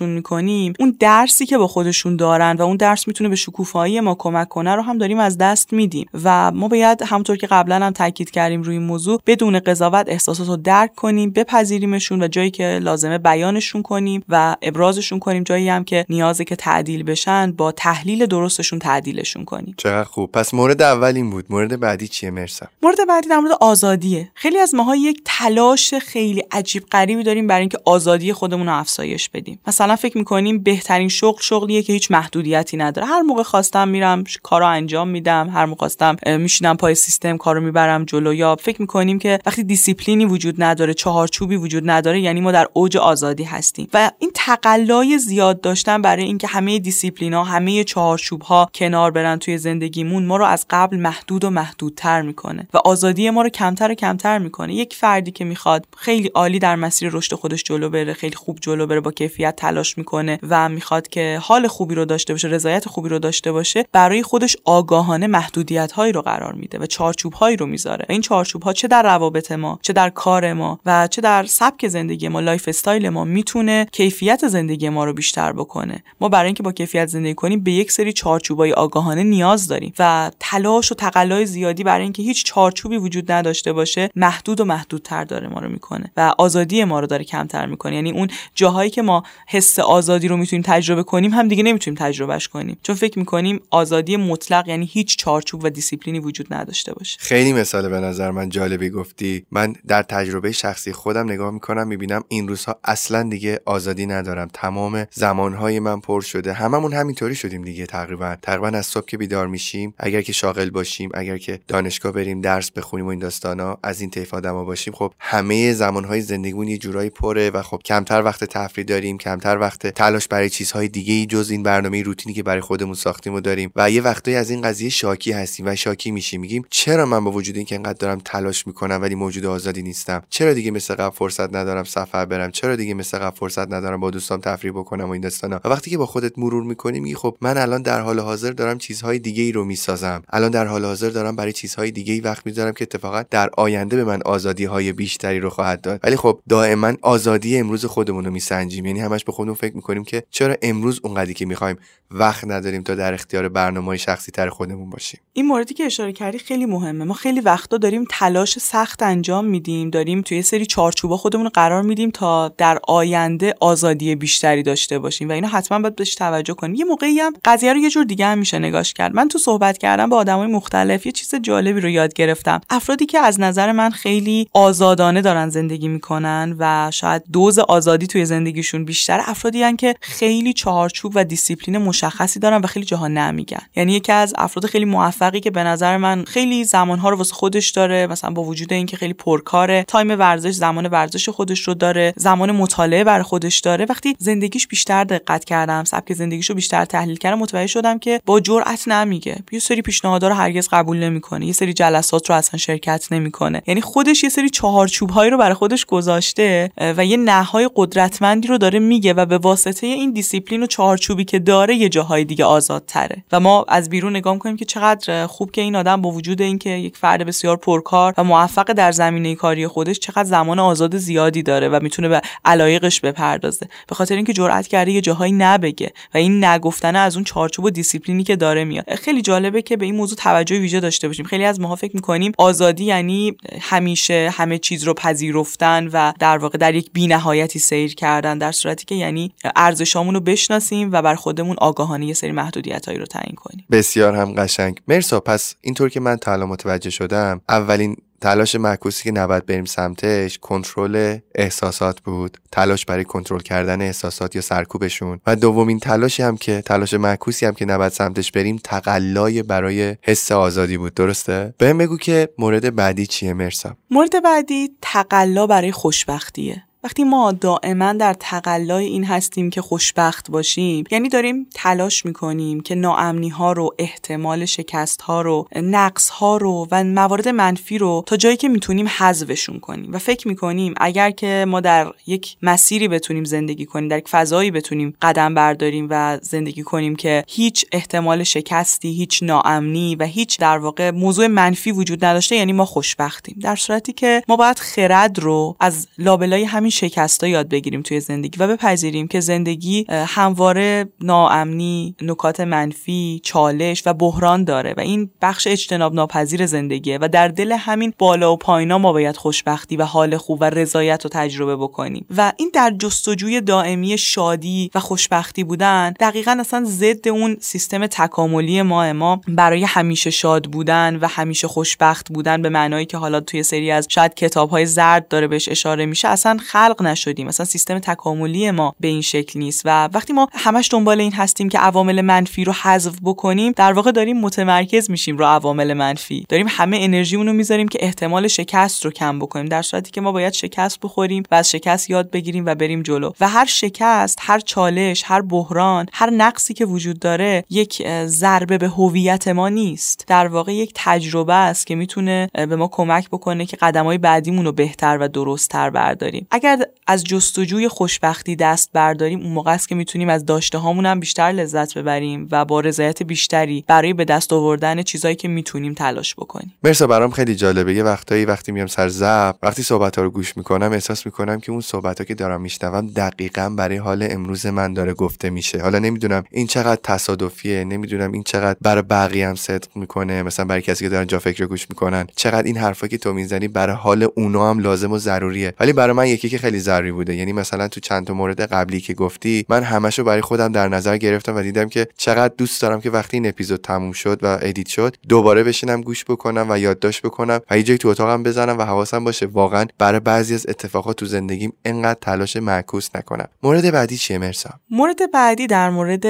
[0.00, 4.14] سرکوبشون می‌کنیم اون درسی که با خودشون دارن و اون درس می‌تونه به شکوفایی ما
[4.14, 7.92] کمک کنه رو هم داریم از دست میدیم و ما باید همونطور که قبلا هم
[7.92, 12.78] تاکید کردیم روی این موضوع بدون قضاوت احساسات رو درک کنیم بپذیریمشون و جایی که
[12.82, 18.26] لازمه بیانشون کنیم و ابرازشون کنیم جایی هم که نیازه که تعدیل بشن با تحلیل
[18.26, 19.74] درستشون تعدیلشون کنیم.
[19.76, 20.32] چقدر خوب.
[20.32, 21.44] پس مورد اول این بود.
[21.50, 22.66] مورد بعدی چیه؟ مرسا.
[22.82, 24.30] مورد بعدی در مورد آزادیه.
[24.34, 29.28] خیلی از ماها یک تلاش خیلی عجیب غریبی داریم برای اینکه آزادی خودمون رو افزایش
[29.28, 29.60] بدیم.
[29.66, 33.06] مثلا فکر می‌کنیم بهترین شغل شغلیه که هیچ محدودیتی نداره.
[33.06, 35.48] هر موقع خواستم میرم کارو انجام میدم.
[35.48, 38.34] هر موقع خواستم میشینم پای سیستم کارو می‌برم جلو.
[38.34, 42.96] یا فکر می‌کنیم که وقتی دیسیپلینی وجود نداره چهارچوبی وجود نداره یعنی ما در اوج
[42.96, 43.88] آزادی هستیم.
[43.94, 49.38] و این تقلای زیاد داشتن برای اینکه همه دیسیپلین ها همه چهارچوب ها کنار برن
[49.38, 52.68] توی زندگیمون ما رو از قبل محدود و محدودتر می‌کنه.
[52.74, 54.74] و آزادی ما رو کمتر و کمتر می‌کنه.
[54.74, 58.86] یک فردی که می‌خواد خیلی عالی در مسیر رشد خودش جلو بره خیلی خوب جلو
[58.86, 59.56] بره با کیفیت
[59.98, 64.22] می‌کنه و می‌خواد که حال خوبی رو داشته باشه رضایت خوبی رو داشته باشه برای
[64.22, 68.06] خودش آگاهانه محدودیت هایی رو قرار میده و چارچوب هایی رو می‌ذاره.
[68.08, 71.88] این چارچوب ها چه در روابط ما چه در کار ما و چه در سبک
[71.88, 76.02] زندگی ما lifestyle ما می‌تونه کیفیت زندگی ما رو بیشتر بکنه.
[76.20, 80.30] ما برای اینکه با کیفیت زندگی کنیم به یک سری چارچوبای آگاهانه نیاز داریم و
[80.40, 85.48] تلاش و تقلای زیادی برای اینکه هیچ چارچوبی وجود نداشته باشه محدود و محدودتر داره
[85.48, 87.94] ما رو می‌کنه و آزادی ما رو داره کمتر می‌کنه.
[87.94, 92.48] یعنی اون جاهایی که ما حس آزادی رو می‌تونیم تجربه کنیم هم دیگه نمی‌تونیم تجربهش
[92.48, 92.78] کنیم.
[92.82, 97.16] چون فکر می‌کنیم آزادی مطلق یعنی هیچ چارچوب و دیسیپلینی وجود نداشته باشه.
[97.20, 99.46] خیلی مثال به نظر من جالبی گفتی.
[99.50, 104.48] من در تجربه شخصی خودم نگاه می‌کنم می‌بینم این روزها اصلا دیگه آزادی ندارم.
[104.52, 106.52] تمام زمانهای من پر شده.
[106.52, 108.36] هممون همینطوری شدیم دیگه تقریبا.
[108.42, 112.70] تقریبا از صبح که بیدار میشیم اگر که شاغل باشیم اگر که دانشگاه بریم درس
[112.70, 117.10] بخونیم و این داستانا از این طیف آدما باشیم خب همه زمانهای زندگیمون یه جورایی
[117.10, 121.50] پره و خب کمتر وقت تفریح داریم کمتر وقت تلاش برای چیزهای دیگه ای جز
[121.50, 123.72] این برنامه روتینی که برای خودمون ساختیم و داریم.
[123.76, 126.40] و یه وقتایی از این قضیه شاکی هستیم و شاکی میشیم.
[126.40, 130.52] میگیم چرا من با وجود اینکه انقدر دارم تلاش می‌کنم ولی موجود آزادی نیستم؟ چرا
[130.52, 134.40] دیگه مثل قبل فرصت ندارم سفر برم؟ چرا دیگه مثل قبل فرصت ندارم با دوستام
[134.40, 137.58] تفریح بکنم و این داستانا؟ و وقتی که با خودت مرور می‌کنی میگی خب من
[137.58, 140.22] الان در حال حاضر دارم چیزهای دیگه ای رو می‌سازم.
[140.30, 143.96] الان در حال حاضر دارم برای چیزهای دیگه ای وقت می‌ذارم که اتفاقا در آینده
[143.96, 146.00] به من آزادی های بیشتری رو خواهد داد.
[146.04, 148.86] ولی خب دائما آزادی امروز خودمون رو میسنجیم.
[148.86, 151.76] یعنی همش به خودمون فکر می‌کنیم که چرا امروز اونقدری که می‌خوایم
[152.10, 156.38] وقت نداریم تا در اختیار برنامه شخصی تر خودمون باشیم؟ این موردی که اشاره کردی
[156.38, 157.04] خیلی مهمه.
[157.04, 159.90] ما خیلی وقتا داریم تلاش سخت انجام میدیم.
[159.90, 164.98] داریم توی یه سری چارچوبا خودمون رو قرار میدیم تا در آینده آزادی بیشتری داشته
[164.98, 166.74] باشیم و اینا حتما باید بهش توجه کنیم.
[166.74, 169.14] یه موقعی هم قضیه رو یه جور دیگه هم میشه نگاش کرد.
[169.14, 172.60] من تو صحبت کردم با آدمای مختلف یه چیز جالبی رو یاد گرفتم.
[172.70, 178.24] افرادی که از نظر من خیلی آزادانه دارن زندگی می‌کنن و شاید دوز آزادی توی
[178.24, 183.62] زندگیشون بیشتر افرادین که خیلی چهارچوب و دیسیپلین مشخصی دارن و خیلی جاها نه میگن.
[183.76, 187.70] یعنی یکی از افراد خیلی موفقی که به نظر من خیلی زمانها رو واسه خودش
[187.70, 192.52] داره مثلا با وجود اینکه خیلی پرکاره time ورزش زمان ورزش خودش رو داره زمان
[192.52, 193.86] مطالعه برای خودش داره.
[193.88, 198.40] وقتی زندگیش بیشتر دقت کردم سبک زندگیش رو بیشتر تحلیل کردم متوجه شدم که با
[198.40, 199.36] جرأت نه میگه.
[199.52, 201.46] یه سری پیشنهادها رو هرگز قبول نمی‌کنه.
[201.46, 203.62] یه سری جلسات رو اصلا شرکت نمی‌کنه.
[203.66, 208.58] یعنی خودش یه سری چهارچوب هایی رو برای خودش گذاشته و یه نه‌های قدرتمندی رو
[208.58, 213.24] داره میگه و به واسطه این دیسیپلین و چهارچوبی که داره یه جاهای دیگه آزادتره.
[213.32, 216.70] و ما از بیرون نگاه کنیم که چقدر خوب که این آدم با وجود اینکه
[216.70, 221.68] یک فرد بسیار پرکار و موفق در زمینه کاری خودش چقدر زمان آزاد زیادی داره
[221.68, 223.68] و می‌تونه به علایقش بپردازه.
[223.88, 227.24] به خاطر اینکه جرئت کرده یه جاهایی نه بگه و این نه گفتن از اون
[227.24, 228.94] چارچوب و دیسیپلینی که داره میاد.
[228.94, 231.26] خیلی جالبه که به این موضوع توجه ویژه داشته باشیم.
[231.26, 236.58] خیلی از ماها فکر می‌کنیم آزادی یعنی همیشه همه چیز رو پذیرفتن و در واقع
[236.58, 241.14] در یک بینهایتی سیر کردن در صورتی که یعنی یعنی ارزشامون رو بشناسیم و بر
[241.14, 243.66] خودمون آگاهانه یه سری محدودیتهایی رو تعیین کنیم.
[243.70, 244.80] بسیار هم قشنگ.
[244.88, 250.38] مرسا پس اینطور که من تا متوجه شدم اولین تلاش معکوسی که نباید بریم سمتش
[250.38, 252.38] کنترل احساسات بود.
[252.52, 255.20] تلاش برای کنترل کردن احساسات یا سرکوبشون.
[255.26, 260.32] و دومین تلاشی هم که تلاش معکوسی هم که نباید سمتش بریم تقلای برای حس
[260.32, 260.94] آزادی بود.
[260.94, 266.64] درسته؟ بهم بگو که مورد بعدی چیه مرسا؟ مورد بعدی تقلا برای خوشبختیه.
[266.84, 272.74] وقتی ما دائما در تقلای این هستیم که خوشبخت باشیم یعنی داریم تلاش می‌کنیم که
[272.74, 278.16] ناامنی ها رو احتمال شکست ها رو نقص ها رو و موارد منفی رو تا
[278.16, 279.92] جایی که می‌تونیم حذفشون کنیم.
[279.92, 284.50] و فکر می‌کنیم اگر که ما در یک مسیری بتونیم زندگی کنیم در یک فضایی
[284.50, 290.58] بتونیم قدم برداریم و زندگی کنیم که هیچ احتمال شکستی هیچ ناامنی و هیچ در
[290.58, 293.36] واقع موضوع منفی وجود نداشته یعنی ما خوشبختیم.
[293.40, 298.38] در صورتی که ما باید خرد رو از لابلای همین شکستا یاد بگیریم توی زندگی
[298.38, 305.46] و بپذیریم که زندگی همواره ناامنی نکات منفی چالش و بحران داره و این بخش
[305.46, 310.16] اجتناب ناپذیر زندگیه و در دل همین بالا و پایینا ما باید خوشبختی و حال
[310.16, 312.06] خوب و رضایت رو تجربه بکنیم.
[312.16, 318.62] و این در جستجوی دائمی شادی و خوشبختی بودن دقیقا اصلا ضد اون سیستم تکاملی
[318.62, 323.42] ما ما برای همیشه شاد بودن و همیشه خوشبخت بودن به معنایی که حالا توی
[323.42, 327.26] سری از شاید کتاب های زرد داره بهش اشاره میشه اصلا خلق نشدیم.
[327.26, 331.48] مثلا سیستم تکاملی ما به این شکل نیست و وقتی ما همش دنبال این هستیم
[331.48, 336.26] که عوامل منفی رو حذف بکنیم در واقع داریم متمرکز میشیم رو عوامل منفی.
[336.28, 340.12] داریم همه انرژیمون رو می‌ذاریم که احتمال شکست رو کم بکنیم در صورتی که ما
[340.12, 343.10] باید شکست بخوریم و از شکست یاد بگیریم و بریم جلو.
[343.20, 348.68] و هر شکست هر چالش هر بحران هر نقصی که وجود داره یک ضربه به
[348.68, 350.04] هویت ما نیست.
[350.06, 354.52] در واقع یک تجربه است که می‌تونه به ما کمک بکنه که قدمهای بعدیمون رو
[354.52, 356.26] بهتر و درستتر برداریم.
[356.30, 356.49] اگر
[356.86, 361.32] از جستجوی خوشبختی دست برداریم اون موقع است که می‌تونیم از داشته هامون هم بیشتر
[361.32, 366.54] لذت ببریم و با رضایت بیشتری برای به دست آوردن چیزایی که می‌تونیم تلاش بکنیم.
[366.64, 367.74] مرسا برام خیلی جالبه.
[367.74, 371.52] یه وقتایی وقتی میام سر زب وقتی صحبت ها رو گوش می‌کنم احساس می‌کنم که
[371.52, 375.62] اون صحبت ها که دارم میشنوم دقیقا برای حال امروز من داره گفته میشه.
[375.62, 380.62] حالا نمی‌دونم این چقدر تصادفیه نمی‌دونم این چقدر برای بقیه هم صدق می‌کنه مثلا برای
[380.62, 382.06] کسی که دارن جا فکر گوش می‌کنن.
[382.16, 385.54] چقدر این حرفا که تو می‌زنی برای حال اونا هم لازم و ضروریه.
[385.60, 387.14] ولی برای من یکی خیلی ضروری بوده.
[387.14, 390.96] یعنی مثلا تو چند تا مورد قبلی که گفتی من همشو برای خودم در نظر
[390.96, 394.68] گرفتم و دیدم که چقدر دوست دارم که وقتی این اپیزود تموم شد و ادیت
[394.68, 399.04] شد دوباره بشینم گوش بکنم و یادداشت بکنم و یه تو اتاقم بزنم و حواسم
[399.04, 403.28] باشه واقعا برای بعضی از اتفاقات تو زندگیم انقدر تلاش معکوس نکنم.
[403.42, 406.06] مورد بعدی چیه مرسا؟ مورد بعدی در مورد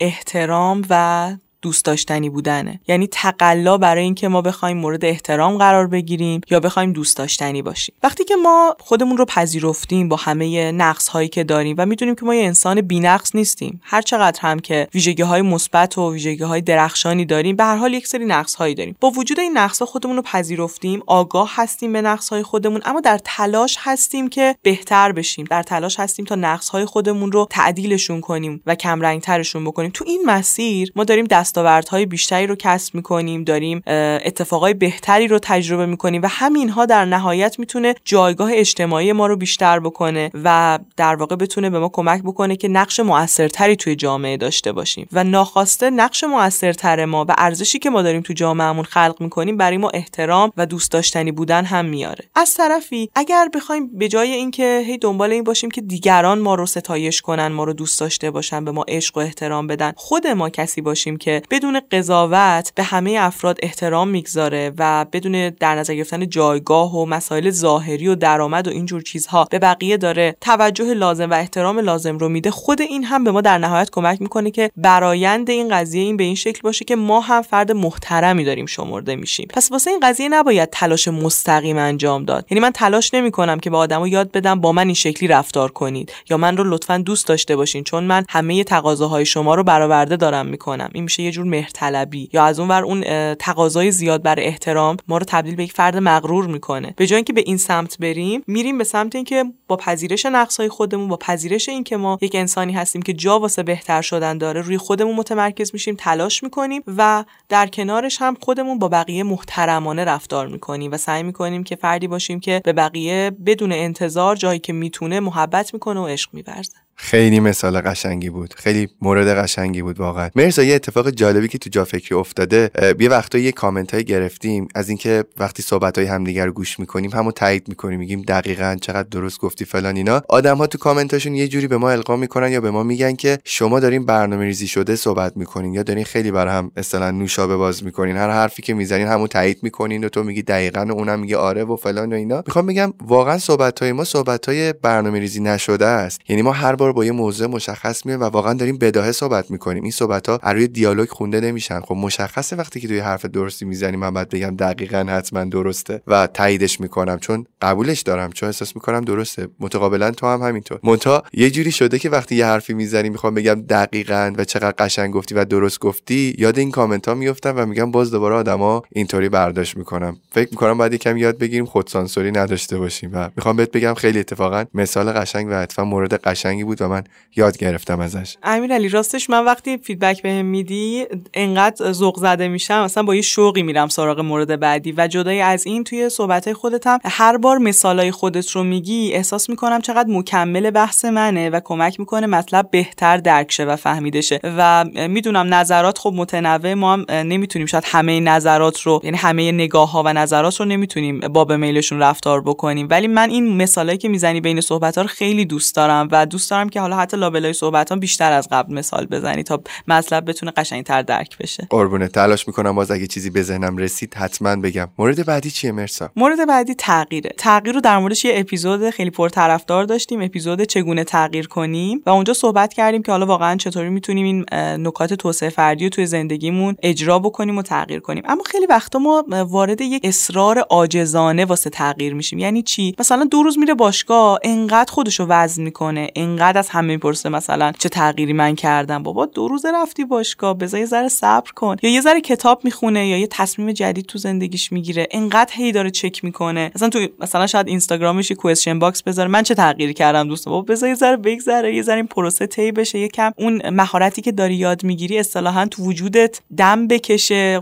[0.00, 2.80] احترام و دوست داشتنی بودنه.
[2.88, 7.94] یعنی تقلا برای اینکه ما بخوایم مورد احترام قرار بگیریم یا بخوایم دوست داشتنی باشیم.
[8.02, 12.24] وقتی که ما خودمون رو پذیرفتیم با همه نقص هایی که داریم و می‌دونیم که
[12.24, 16.60] ما یه انسان بی‌نقص نیستیم هر چقدر هم که ویژگی های مثبت و ویژگی های
[16.60, 18.96] درخشانی داریم به هر حال یک سری نقص هایی داریم.
[19.00, 23.00] با وجود این نقص ها خودمون رو پذیرفتیم آگاه هستیم به نقص های خودمون اما
[23.00, 25.46] در تلاش هستیم که بهتر بشیم.
[25.50, 29.90] در تلاش هستیم تا نقص های خودمون رو تعدیلشون کنیم و کم رنگ ترشون بکنیم.
[29.94, 35.38] تو این مسیر ما داریم دست دستاوردهای بیشتری رو کسب می‌کنیم داریم اتفاقای بهتری رو
[35.42, 41.14] تجربه می‌کنیم و همینها در نهایت می‌تونه جایگاه اجتماعی ما رو بیشتر بکنه و در
[41.14, 45.08] واقع بتونه به ما کمک بکنه که نقش موثرتری توی جامعه داشته باشیم.
[45.12, 49.76] و ناخواسته نقش موثرتر ما و ارزشی که ما داریم تو جامعهمون خلق می‌کنیم برای
[49.76, 52.24] ما احترام و دوست داشتنی بودن هم میاره.
[52.34, 56.66] از طرفی اگر بخوایم به جای اینکه هی دنبال این باشیم که دیگران ما رو
[56.66, 60.48] ستایش کنن ما رو دوست داشته باشن به ما عشق و احترام بدن خود ما
[60.48, 66.28] کسی باشیم که بدون قضاوت به همه افراد احترام می‌گذاره و بدون در نظر گرفتن
[66.28, 71.34] جایگاه و مسائل ظاهری و درآمد و اینجور چیزها به بقیه داره توجه لازم و
[71.34, 72.50] احترام لازم رو میده.
[72.50, 76.24] خود این هم به ما در نهایت کمک می‌کنه که برایند این قضیه این به
[76.24, 79.48] این شکل باشه که ما هم فرد محترمی داریم شمرده میشیم.
[79.50, 82.46] پس واسه این قضیه نباید تلاش مستقیم انجام داد.
[82.50, 86.12] یعنی من تلاش نمی‌کنم که به آدمو یاد بدم با من این شکلی رفتار کنید.
[86.30, 90.46] یا من رو لطفا دوست داشته باشین چون من همه تقاضاهای شما رو برآورده دارم
[90.46, 90.90] می‌کنم.
[90.94, 95.24] این میشه یه جور مهرطلبی یا از اونور اون تقاضای زیاد بر احترام ما رو
[95.28, 96.94] تبدیل به یک فرد مغرور می‌کنه.
[96.96, 101.08] به جای اینکه به این سمت بریم میریم به سمت اینکه با پذیرش نقصهای خودمون
[101.08, 105.16] با پذیرش اینکه ما یک انسانی هستیم که جا واسه بهتر شدن داره روی خودمون
[105.16, 110.96] متمرکز میشیم تلاش می‌کنیم و در کنارش هم خودمون با بقیه محترمانه رفتار می‌کنیم و
[110.96, 116.00] سعی می‌کنیم که فردی باشیم که به بقیه بدون انتظار جایی که می‌تونه محبت می‌کنه
[116.00, 116.72] و عشق میورزه.
[116.94, 118.54] خیلی مثال قشنگی بود.
[118.56, 120.30] خیلی مورد قشنگی بود واقعا.
[120.34, 124.68] مرسا یه اتفاق جالبی که تو جا فکری افتاده یه وقتا یه کامنت های گرفتیم
[124.74, 129.08] از اینکه وقتی صحبت های همدیگر رو گوش می‌کنیم همو تایید می‌کنیم میگیم دقیقا چقدر
[129.08, 130.22] درست گفتی فلان اینا.
[130.28, 133.38] آدم ها تو کامنتاشون یه جوری به ما القا می‌کنن یا به ما میگن که
[133.44, 137.84] شما دارین برنامه ریزی شده صحبت می‌کنین یا دارین خیلی بر هم اصلا نوشابه باز
[137.84, 138.16] می‌کنین.
[138.16, 141.76] هر حرفی که می‌زنین همو تایید می‌کنین و تو میگی دقیقا اونم میگه آره و
[141.76, 142.42] فلان و اینا.
[142.46, 146.20] می‌خوام بگم واقعا صحبت های ما صحبت های برنامه ریزی نشده است.
[146.28, 149.82] یعنی ما هر بار با یه موضوع مشخص میه و واقعا داریم بداهه صحبت می‌کنیم.
[149.82, 151.80] این صحبت ها روی دیالوگ خونده نمیشن.
[151.80, 156.26] خب مشخصه وقتی که توی حرف درستی می‌زنی من باید بگم دقیقا حتما درسته و
[156.26, 157.18] تاییدش می‌کنم.
[157.18, 158.32] چون قبولش دارم.
[158.32, 159.48] چون احساس می‌کنم درسته.
[159.60, 160.80] متقابلا تو هم همینطور.
[160.82, 165.12] مونتا یه جوری شده که وقتی یه حرفی می‌زنی می‌خوام بگم دقیقا و چقدر قشنگ
[165.12, 169.28] گفتی و درست گفتی یاد این کامنت ها میفتم و میگم باز دوباره آدما اینطوری
[169.28, 170.16] برداشت می‌کنم.
[170.30, 173.10] فکر می‌کنم باید یکم یاد بگیریم خودسانسوری نداشته باشیم.
[173.14, 177.04] و می‌خوام بهت بگم خیلی اتفاقا مثال قشنگ و اتفاقا مورد قشنگی و من
[177.36, 178.36] یاد گرفتم ازش.
[178.42, 182.74] امیر علی راستش من وقتی فیدبک بهم میدی انقدر ذوق زده میشم.
[182.74, 186.86] اصلا با یه شوقی میرم سراغ مورد بعدی و جدای از این توی صحبت خودت
[186.86, 192.00] هم هر بار مثالای خودت رو میگی احساس می‌کنم چقدر مکمل بحث منه و کمک
[192.00, 194.40] می‌کنه مطلب بهتر درک شه و فهمیده شه.
[194.44, 199.90] و می‌دونم نظرات خب متنوع ما هم نمی‌تونیم شاید همه نظرات رو یعنی همه نگاه
[199.90, 202.86] ها و نظرات رو نمی‌تونیم باب میلشون رفتار بکنیم.
[202.90, 206.50] ولی من این مثالایی که می‌زنی بین صحبت ها رو خیلی دوست دارم و دوست
[206.50, 210.52] دارم که حالا حتی لابلای صحبت ها بیشتر از قبل مثال بزنی تا مطلب بتونه
[210.56, 211.66] قشنگتر درک بشه.
[211.70, 214.88] قربونت تلاش می‌کنم باز اگه چیزی به ذهنم رسید حتما بگم.
[214.98, 216.10] مورد بعدی چیه؟ مرسا.
[216.16, 217.30] مورد بعدی تغییره.
[217.38, 220.22] تغییر رو در موردش یه اپیزود خیلی پرطرفدار داشتیم.
[220.22, 224.44] اپیزود چگونه تغییر کنیم؟ و اونجا صحبت کردیم که حالا واقعا چطوری می‌تونیم این
[224.86, 228.22] نکات توسعه فردی رو توی زندگیمون اجرا بکنیم و تغییر کنیم.
[228.26, 232.38] اما خیلی وقتا ما وارد یک اصرار عاجزانه واسه تغییر میشیم.
[232.38, 237.28] یعنی چی؟ مثلا دو روز میره باشگاه انقدر خودشو وزن می‌کنه انقدر از همه می‌پرسه
[237.28, 241.76] مثلا چه تغییری من کردم؟ بابا دو روز رفتی باشگاه بذار یه ذره صبر کن.
[241.82, 245.08] یا یه ذره کتاب می‌خونه یا یه تصمیم جدید تو زندگیش می‌گیره.
[245.10, 246.72] انقدر هی داره چک می‌کنه.
[246.74, 249.28] مثلا تو مثلا شاید اینستاگرامش یه question box بذاره.
[249.28, 252.72] من چه تغییری کردم دوست بابا بذار یه ذره بگذره یه ذره این پروسه طی
[252.72, 252.98] بشه.
[252.98, 257.60] یه کم اون مهارتی که داری یاد می‌گیری اصطلاحا تو وجودت دم بکشه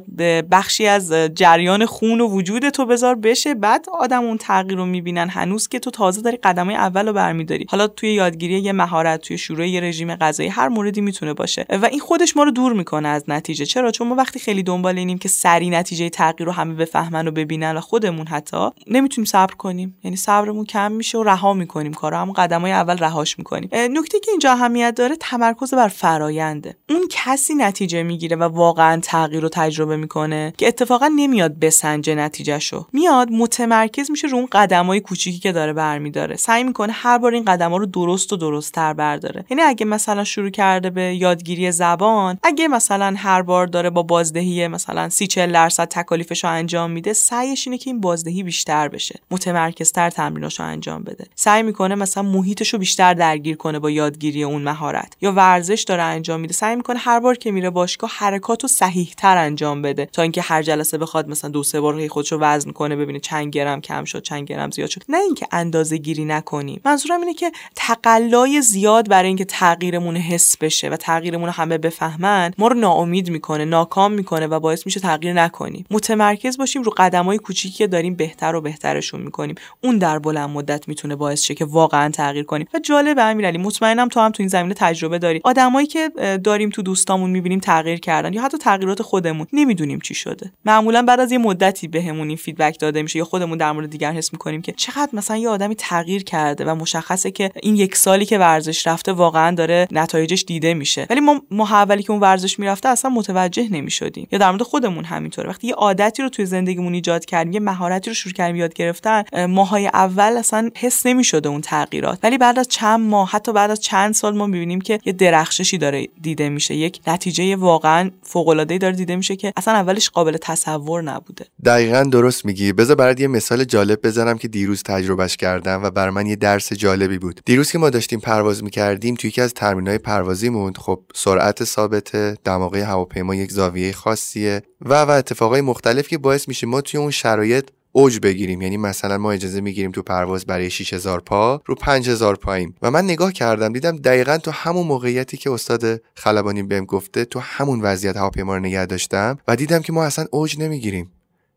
[0.50, 3.54] بخشی از جریان خون و وجود تو بذار بشه.
[3.54, 5.28] بعد آدم اون تغییر رو می‌بینن.
[5.28, 7.66] هنوز که تو تازه داری قدمای اول رو برمیداری.
[7.68, 11.66] حالا توی یادگیری یه مهارت توی شروع یه رژیم غذایی هر موردی می‌تونه باشه.
[11.82, 13.64] و این خودش ما رو دور می‌کنه از نتیجه.
[13.64, 17.30] چرا؟ چون ما وقتی خیلی دنبال اینیم که سری نتیجه تغییر رو همه بفهمن و
[17.30, 19.98] ببینن و خودمون حتی نمی‌تونیم صبر کنیم.
[20.04, 21.94] یعنی صبرمون کم میشه و رها می‌کنیم.
[21.94, 23.70] کارو همون قدمای اول رهاش می‌کنیم.
[23.72, 29.42] نکته که اینجا اهمیت داره تمرکز بر فراینده اون کسی نتیجه می‌گیره و واقعا تغییر
[29.42, 32.86] رو تجربه می‌کنه که اتفاقا نمیاد بسنجه نتیجهشو.
[32.92, 36.36] میاد متمرکز میشه رو اون قدمای کوچیکی که داره برمیداره.
[36.36, 38.36] سعی می‌کنه هر بار این قدما رو درست و
[38.70, 39.44] درستتر برداره.
[39.50, 44.68] یعنی اگه مثلا شروع کرده به یادگیری زبان اگه مثلا هر بار داره با بازدهی
[44.68, 49.20] مثلا 30 40 درصد تکالیفش رو انجام میده سعیش اینه که این بازدهی بیشتر بشه.
[49.30, 51.26] متمرکزتر تمریناشو انجام بده.
[51.34, 55.16] سعی می‌کنه مثلا محیطش رو بیشتر درگیر کنه با یادگیری اون مهارت.
[55.20, 56.54] یا ورزش داره انجام میده.
[56.54, 60.06] سعی می‌کنه هر بار که میره باشگاه حرکات رو صحیح تر انجام بده.
[60.06, 63.80] تا اینکه هر جلسه بخواد مثلا دو سه بار خودشو وزن کنه ببینه چند گرم
[63.80, 65.02] کم شد چند گرم زیاد شد.
[65.08, 66.80] نه اینکه اندازه گیری نکنیم.
[66.84, 72.68] منظورم اینه که تقلای زیاد برای اینکه تغییرمون حس بشه و تغییرمون همه بفهمن ما
[72.68, 75.84] رو ناامید می‌کنه ناکام می‌کنه و باعث میشه تغییر نکنیم.
[75.90, 79.54] متمرکز باشیم رو قدمای کوچیکی که داریم بهتر و بهترشون می‌کنیم.
[79.80, 82.66] اون در بلند مدت می‌تونه باعث شه که واقعا تغییر کنیم.
[82.74, 85.40] و جالب امیرعلی مطمئنم تو هم تو این زمینه تجربه داری.
[85.44, 86.08] آدمایی که
[86.44, 90.52] داریم تو دوستامون می‌بینیم تغییر کردن یا حتی تغییرات خودمون نمی‌دونیم چی شده.
[90.64, 94.12] معمولا بعد از یه مدتی بهمون این فیدبک داده میشه یا خودمون در مورد دیگر
[94.12, 98.24] حس می‌کنیم که چقدر مثلا یه آدمی تغییر کرده و مشخصه که این یک سالی
[98.24, 101.06] که ورزش رفته واقعا داره نتایجش دیده میشه.
[101.10, 104.26] ولی ما محولی که اون ورزش می‌رفته اصلا متوجه نمی‌شدیم.
[104.32, 105.48] یا در مورد خودمون همینطوره.
[105.48, 109.24] وقتی یه عادتی رو توی زندگیمون ایجاد کردیم یه مهارتی رو شروع کردیم یاد گرفتن
[109.46, 112.18] ماهای اول اصلا حس نمی‌شده اون تغییرات.
[112.22, 115.78] ولی بعد از چند ماه حتی بعد از چند سال ما می‌بینیم که یه درخششی
[115.78, 116.74] داره دیده میشه.
[116.74, 121.46] یک نتیجه واقعا فوق العاده داره دیده میشه که اصلا اولش قابل تصور نبوده.
[121.64, 122.72] دقیقا درست میگی.
[122.72, 126.72] بذار برات یه مثال جالب بزنم که دیروز تجربهش کردم و بر من یه درس
[126.72, 127.40] جالبی بود.
[127.44, 132.84] دیروز که ما داشتیم پرواز می‌کردیم توی یکی از ترمینای پروازیمون خب سرعت ثابت دماغه
[132.84, 137.68] هواپیما یک زاویه خاصیه و و اتفاقای مختلف که باعث میشه ما توی اون شرایط
[137.92, 138.62] اوج بگیریم.
[138.62, 143.04] یعنی مثلا ما اجازه می‌گیریم تو پرواز برای 6000 پا رو 5000 پاییم و من
[143.04, 148.16] نگاه کردم دیدم دقیقا تو همون موقعیتی که استاد خلبانی بهم گفته تو همون وضعیت
[148.16, 151.10] هواپیما رو نگه داشتم و دیدم که ما اصلا اوج نمی‌گیریم.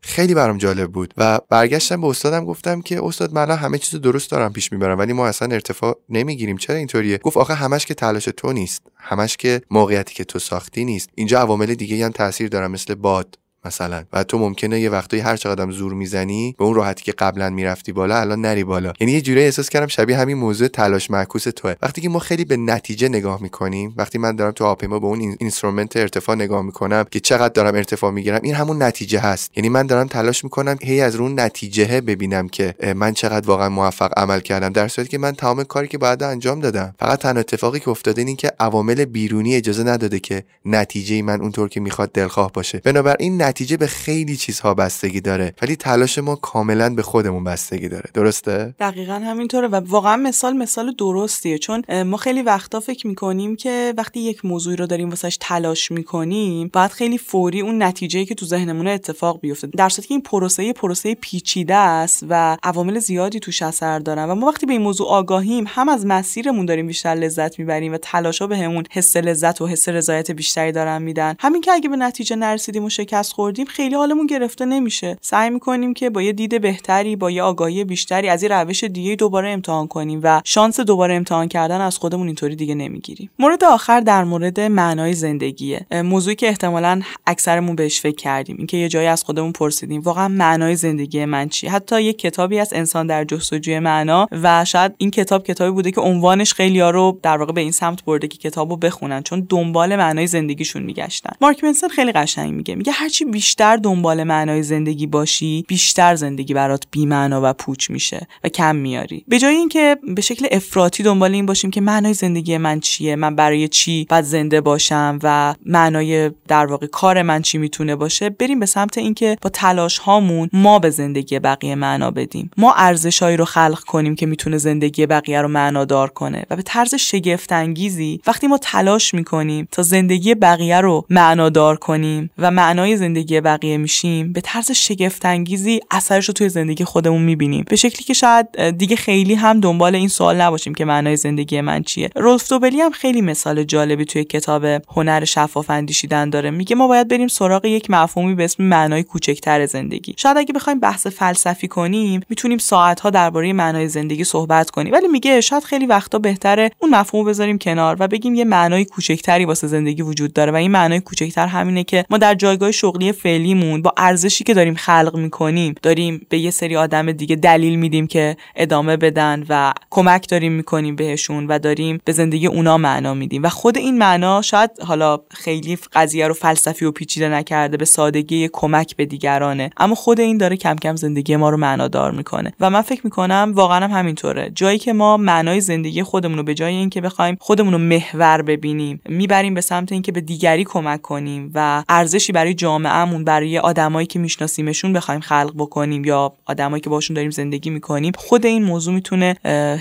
[0.06, 4.30] خیلی برام جالب بود و برگشتم به استادم گفتم که استاد من همه چیزو درست
[4.30, 6.56] دارم پیش می‌برم ولی ما اصلا ارتفاع نمی‌گیریم.
[6.56, 10.84] چرا اینطوریه؟ گفت آخه همش که تلاش تو نیست همش که موقعیتی که تو ساختی
[10.84, 11.10] نیست.
[11.14, 13.38] اینجا عوامل دیگه هم تاثیر دارن مثل باد.
[13.64, 14.04] مثلا.
[14.12, 17.92] و تو ممکنه یه وقتایی هر چقدر زور می‌زنی به اون راحتی که قبلا می‌رفتی
[17.92, 18.92] بالا الان نری بالا.
[19.00, 21.74] یعنی یه جوری احساس کردم شبیه همین موضوع تلاش معکوس توئه.
[21.82, 25.36] وقتی که ما خیلی به نتیجه نگاه می‌کنیم وقتی من دارم تو هواپیما به اون
[25.40, 29.50] instrument ارتفاع نگاه می‌کنم که چقدر دارم ارتفاع می‌گیرم این همون نتیجه هست.
[29.56, 34.12] یعنی من دارم تلاش می‌کنم هی از اون نتیجه ببینم که من چقدر واقعا موفق
[34.16, 34.72] عمل کردم.
[34.72, 38.22] در صورتی که من تمام کاری که باید انجام دادم فقط تنها اتفاقی که افتاده
[38.22, 42.78] این که عوامل بیرونی اجازه نداده که نتیجه من اونطور که می‌خواد دلخواه باشه.
[42.84, 48.10] بنابراین نتیجه به خیلی چیزها بستگی داره ولی تلاش ما کاملا به خودمون بستگی داره.
[48.14, 51.58] درسته؟ دقیقا همینطوره و واقعا مثال مثال درستیه.
[51.58, 56.70] چون ما خیلی وقتا فکر می‌کنیم که وقتی یک موضوعی رو داریم واسش تلاش می‌کنیم
[56.72, 59.66] باید خیلی فوری اون نتیجه که تو ذهنمون اتفاق بیفته.
[59.66, 64.46] در که این پروسه پروسه پیچیده است و عوامل زیادی توش اثر دارن و ما
[64.46, 68.84] وقتی به این موضوع آگاهیم هم از مسیرمون داریم بیشتر لذت می‌بریم و تلاشا بهمون
[68.90, 71.34] حس لذت و حس رضایت بیشتری دارن میدن.
[71.38, 75.16] همین که اگه به نتیجه نرسیدیم و شکست خوردیم خیلی حالمون گرفته نمیشه.
[75.20, 79.16] سعی می‌کنیم که با یه دید بهتری با یه آگاهی بیشتری از این روش دیگه
[79.16, 83.30] دوباره امتحان کنیم و شانس دوباره امتحان کردن از خودمون اینطوری دیگه نمی‌گیریم.
[83.38, 85.86] مورد آخر در مورد معنای زندگیه.
[86.04, 90.76] موضوعی که احتمالا اکثرمون بهش فکر کردیم اینکه یه جایی از خودمون پرسیدیم واقعا معنای
[90.76, 95.44] زندگی من چی حتی یه کتابی از انسان در جستجوی معنا و شاید این کتاب
[95.44, 99.22] کتابی بوده که عنوانش خیلی رو در واقع به این سمت برده که کتابو بخونن
[99.22, 101.32] چون دنبال معنای زندگیشون میگشتن.
[101.40, 106.84] مارک منسن خیلی قشنگ میگه میگه هرچی بیشتر دنبال معنای زندگی باشی بیشتر زندگی برات
[106.90, 109.24] بی معنا و پوچ میشه و کم میاری.
[109.28, 113.36] به جای اینکه به شکل افراطی دنبال این باشیم که معنای زندگی من چیه من
[113.36, 118.60] برای چی باید زنده باشم و معنای در واقع کار من چی می‌تونه باشه بریم
[118.60, 122.50] به سمت اینکه با تلاش هامون ما به زندگی بقیه معنا بدیم.
[122.56, 126.94] ما ارزشهایی رو خلق کنیم که می‌تونه زندگی بقیه رو معنادار کنه و به طرز
[126.94, 133.23] شگفت انگیزی وقتی ما تلاش می‌کنیم تا زندگی بقیه رو معنادار کنیم و معنای زندگی
[133.32, 137.64] بقیه میشیم به طرز شگفت انگیزی اثرش رو توی زندگی خودمون می‌بینیم.
[137.68, 141.82] به شکلی که شاید دیگه خیلی هم دنبال این سوال نباشیم که معنای زندگی من
[141.82, 142.10] چیه.
[142.16, 146.50] رولف دوبلی هم خیلی مثال جالبی توی کتاب هنر شفاف اندیشیدن داره.
[146.50, 150.14] میگه ما باید بریم سراغ یک مفهومی به اسم معنای کوچکتر زندگی.
[150.16, 154.92] شاید اگه بخوایم بحث فلسفی کنیم می‌تونیم ساعتها درباره معنای زندگی صحبت کنیم.
[154.92, 159.44] ولی میگه شاید خیلی وقتا بهتره اون مفهوم بذاریم کنار و بگیم یه معنای کوچکتری
[159.44, 162.70] واسه زندگی وجود داره و این معنای کوچکتر همینه که ما در جایگاه
[163.12, 168.06] فعلیمون با ارزشی که داریم خلق می‌کنیم داریم به یه سری آدم دیگه دلیل میدیم
[168.06, 173.42] که ادامه بدن و کمک داریم می‌کنیم بهشون و داریم به زندگی اونا معنا میدیم.
[173.42, 178.48] و خود این معنا شاید حالا خیلی قضیه رو فلسفی و پیچیده نکرده به سادگی
[178.52, 179.70] کمک به دیگرانه.
[179.76, 182.52] اما خود این داره کم کم زندگی ما رو معنادار می‌کنه.
[182.60, 184.50] و من فکر می‌کنم واقعا هم همینطوره.
[184.54, 189.00] جایی که ما معنای زندگی خودمون رو به جای اینکه بخوایم خودمون رو محور ببینیم
[189.08, 192.54] می‌بریم به سمت اینکه به دیگری کمک کنیم و ارزشی برای
[192.94, 198.12] جامعهمون برای آدمایی که میشناسیمشون بخوایم خلق بکنیم یا آدمایی که باشون داریم زندگی می‌کنیم
[198.16, 199.34] خود این موضوع می‌تونه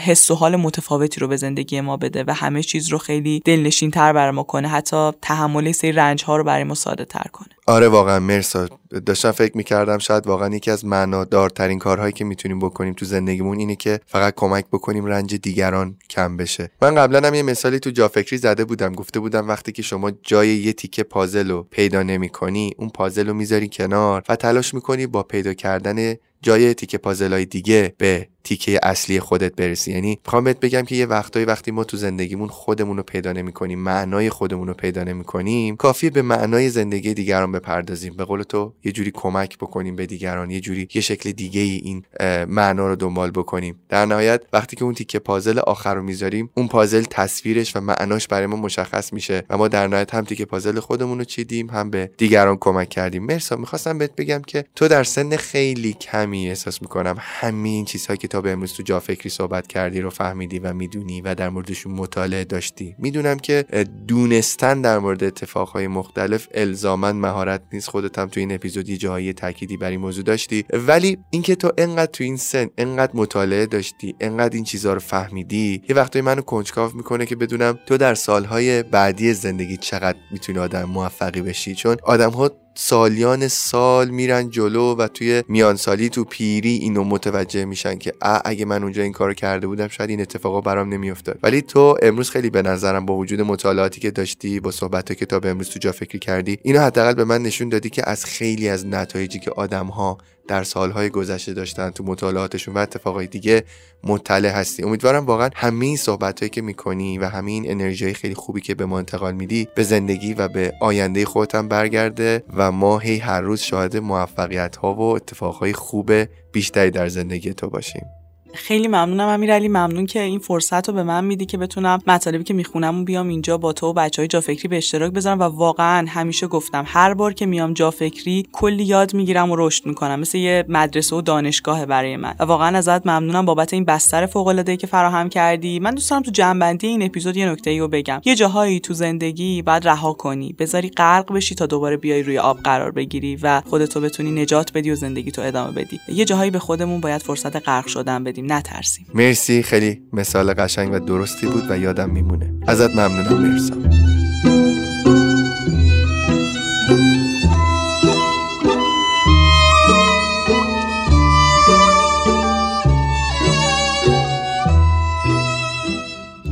[0.05, 3.91] حس و حال متفاوتی رو به زندگی ما بده و همه چیز رو خیلی دلنشین
[3.91, 7.49] تر بر ما کنه حتی تحمل سری رنج ها رو برای ما ساده تر کنه.
[7.67, 8.67] آره واقعا مرسا.
[9.05, 13.75] داشتم فکر می‌کردم شاید واقعا یکی از معنادارترین کارهایی که می‌تونیم بکنیم تو زندگیمون اینه
[13.75, 16.71] که فقط کمک بکنیم رنج دیگران کم بشه.
[16.81, 18.93] من قبلا هم یه مثالی تو جافکری زده بودم.
[18.93, 23.33] گفته بودم وقتی که شما جای یه تیکه پازل رو پیدا نمی‌کنی اون پازل رو
[23.33, 29.19] می‌ذاری کنار و تلاش می‌کنی با پیدا کردن جای تیکه پازلای دیگه به تیکه اصلی
[29.19, 29.91] خودت برسی.
[29.91, 33.79] یعنی می‌خوام بهت بگم که یه وقتایی وقتی ما تو زندگیمون خودمون رو پیدا نمی‌کنیم
[33.79, 38.15] معنای خودمون رو پیدا نمی‌کنیم کافیه به معنای زندگی دیگران بپردازیم.
[38.15, 41.81] به قول تو یه جوری کمک بکنیم به دیگران یه جوری یه شکل دیگه ای
[41.83, 42.03] این
[42.45, 43.79] معنا رو دنبال بکنیم.
[43.89, 48.27] در نهایت وقتی که اون تیکه پازل آخر رو می‌ذاریم اون پازل تصویرش و معناش
[48.27, 51.89] برای ما مشخص میشه و ما در نهایت هم تیکه پازل خودمون رو چیدیم هم
[51.89, 53.25] به دیگران کمک کردیم.
[53.25, 58.27] مرسا می‌خواستم بهت بگم که تو در سن خیلی کمی احساس می‌کنم همین چیزهایی که
[58.33, 61.93] تا به امروز تو جا فکری صحبت کردی رو فهمیدی و می‌دونی و در موردشون
[61.93, 62.95] مطالعه داشتی.
[62.99, 63.65] می‌دونم که
[64.07, 67.89] دونستن در مورد اتفاقهای مختلف الزاما مهارت نیست.
[67.89, 70.65] خودت هم تو این اپیزود یه جاهای تأکیدی بر این موضوع داشتی.
[70.73, 75.83] ولی اینکه تو انقدر تو این سن انقدر مطالعه داشتی انقدر این چیزها رو فهمیدی
[75.89, 80.83] یه وقتایی منو کنجکاو می‌کنه که بدونم تو در سالهای بعدی زندگی چقدر می‌تونی آدم
[80.83, 81.75] موفقی بشی.
[81.75, 87.97] چون آدم ها سالیان سال میرن جلو و توی میانسالی تو پیری اینو متوجه میشن
[87.97, 88.13] که
[88.45, 91.39] اگه من اونجا این کارو کرده بودم شاید این اتفاقا برام نمیافتاد.
[91.43, 95.39] ولی تو امروز خیلی به نظرم با وجود مطالعاتی که داشتی با صحبت که تا
[95.39, 98.69] به امروز تو جا فکری کردی اینو حداقل به من نشون دادی که از خیلی
[98.69, 100.17] از نتایجی که آدم ها
[100.47, 103.63] در سالهای گذشته داشتن تو مطالعاتشون و اتفاقای دیگه
[104.03, 104.83] مطلع هستی.
[104.83, 109.35] امیدوارم واقعا همین صحبتهایی که می‌کنی و همین انرژی خیلی خوبی که به ما انتقال
[109.35, 114.75] میدی به زندگی و به آینده خودت برگرده و ما هی هر روز شاهد موفقیت
[114.75, 116.11] ها و اتفاقهای خوب
[116.51, 118.05] بیشتری در زندگی تو باشیم.
[118.53, 122.53] خیلی ممنونم امیرعلی ممنون که این فرصت رو به من میدی که بتونم مطالبی که
[122.53, 126.05] می‌خونم و بیام اینجا با تو و بچه های جافکری به اشتراک بذارم و واقعا
[126.09, 130.65] همیشه گفتم هر بار که میام جافکری کلی یاد می‌گیرم و رشد می‌کنم مثل یه
[130.69, 132.35] مدرسه و دانشگاه برای من.
[132.39, 135.79] و واقعا ازت ممنونم بابت این بستر فوق العاده که فراهم کردی.
[135.79, 138.21] من دوست دارم تو جنبندی این اپیزود یه نکته ای رو بگم.
[138.25, 142.59] یه جاهایی تو زندگی بعد رها کنی بذاری غرق بشی تا دوباره بیای روی آب
[142.59, 145.99] قرار بگیری و خودتو بتونی نجات بدی و زندگی تو ادامه بدی.
[146.07, 148.42] یه جاهایی به خودمون باید فرصت غرق شدن بدیم.
[148.51, 149.07] نترسیم.
[149.13, 152.53] مرسی خیلی مثال قشنگ و درستی بود و یادم میمونه.
[152.67, 153.75] ازت ممنونم مرسا.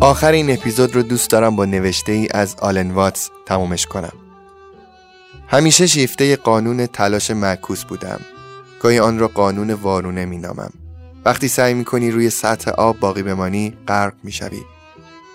[0.02, 4.14] آخر این اپیزود رو دوست دارم با نوشته ای از آلن واتس تمومش کنم.
[5.48, 8.20] همیشه شیفته قانون تلاش معکوس بودم.
[8.80, 10.72] گاهی آن را قانون وارونه می نامم.
[11.26, 14.62] وقتی سعی می کنی روی سطح آب باقی بمانی غرق می شوی.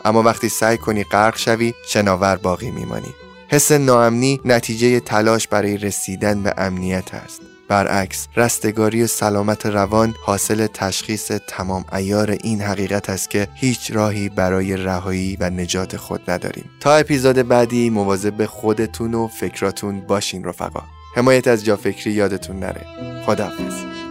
[0.04, 3.14] اما وقتی سعی کنی غرق شوی شناور باقی میمانی.
[3.48, 7.40] حس ناامنی نتیجه تلاش برای رسیدن به امنیت است.
[7.68, 14.28] برعکس رستگاری و سلامت روان حاصل تشخیص تمام ایار این حقیقت است که هیچ راهی
[14.28, 16.70] برای رهایی و نجات خود نداریم.
[16.80, 20.82] تا اپیزود بعدی مواظب خودتون و فکراتون باشین رفقا.
[21.16, 22.86] حمایت از جا فکری یادتون نره.
[23.26, 24.05] خداحافظ.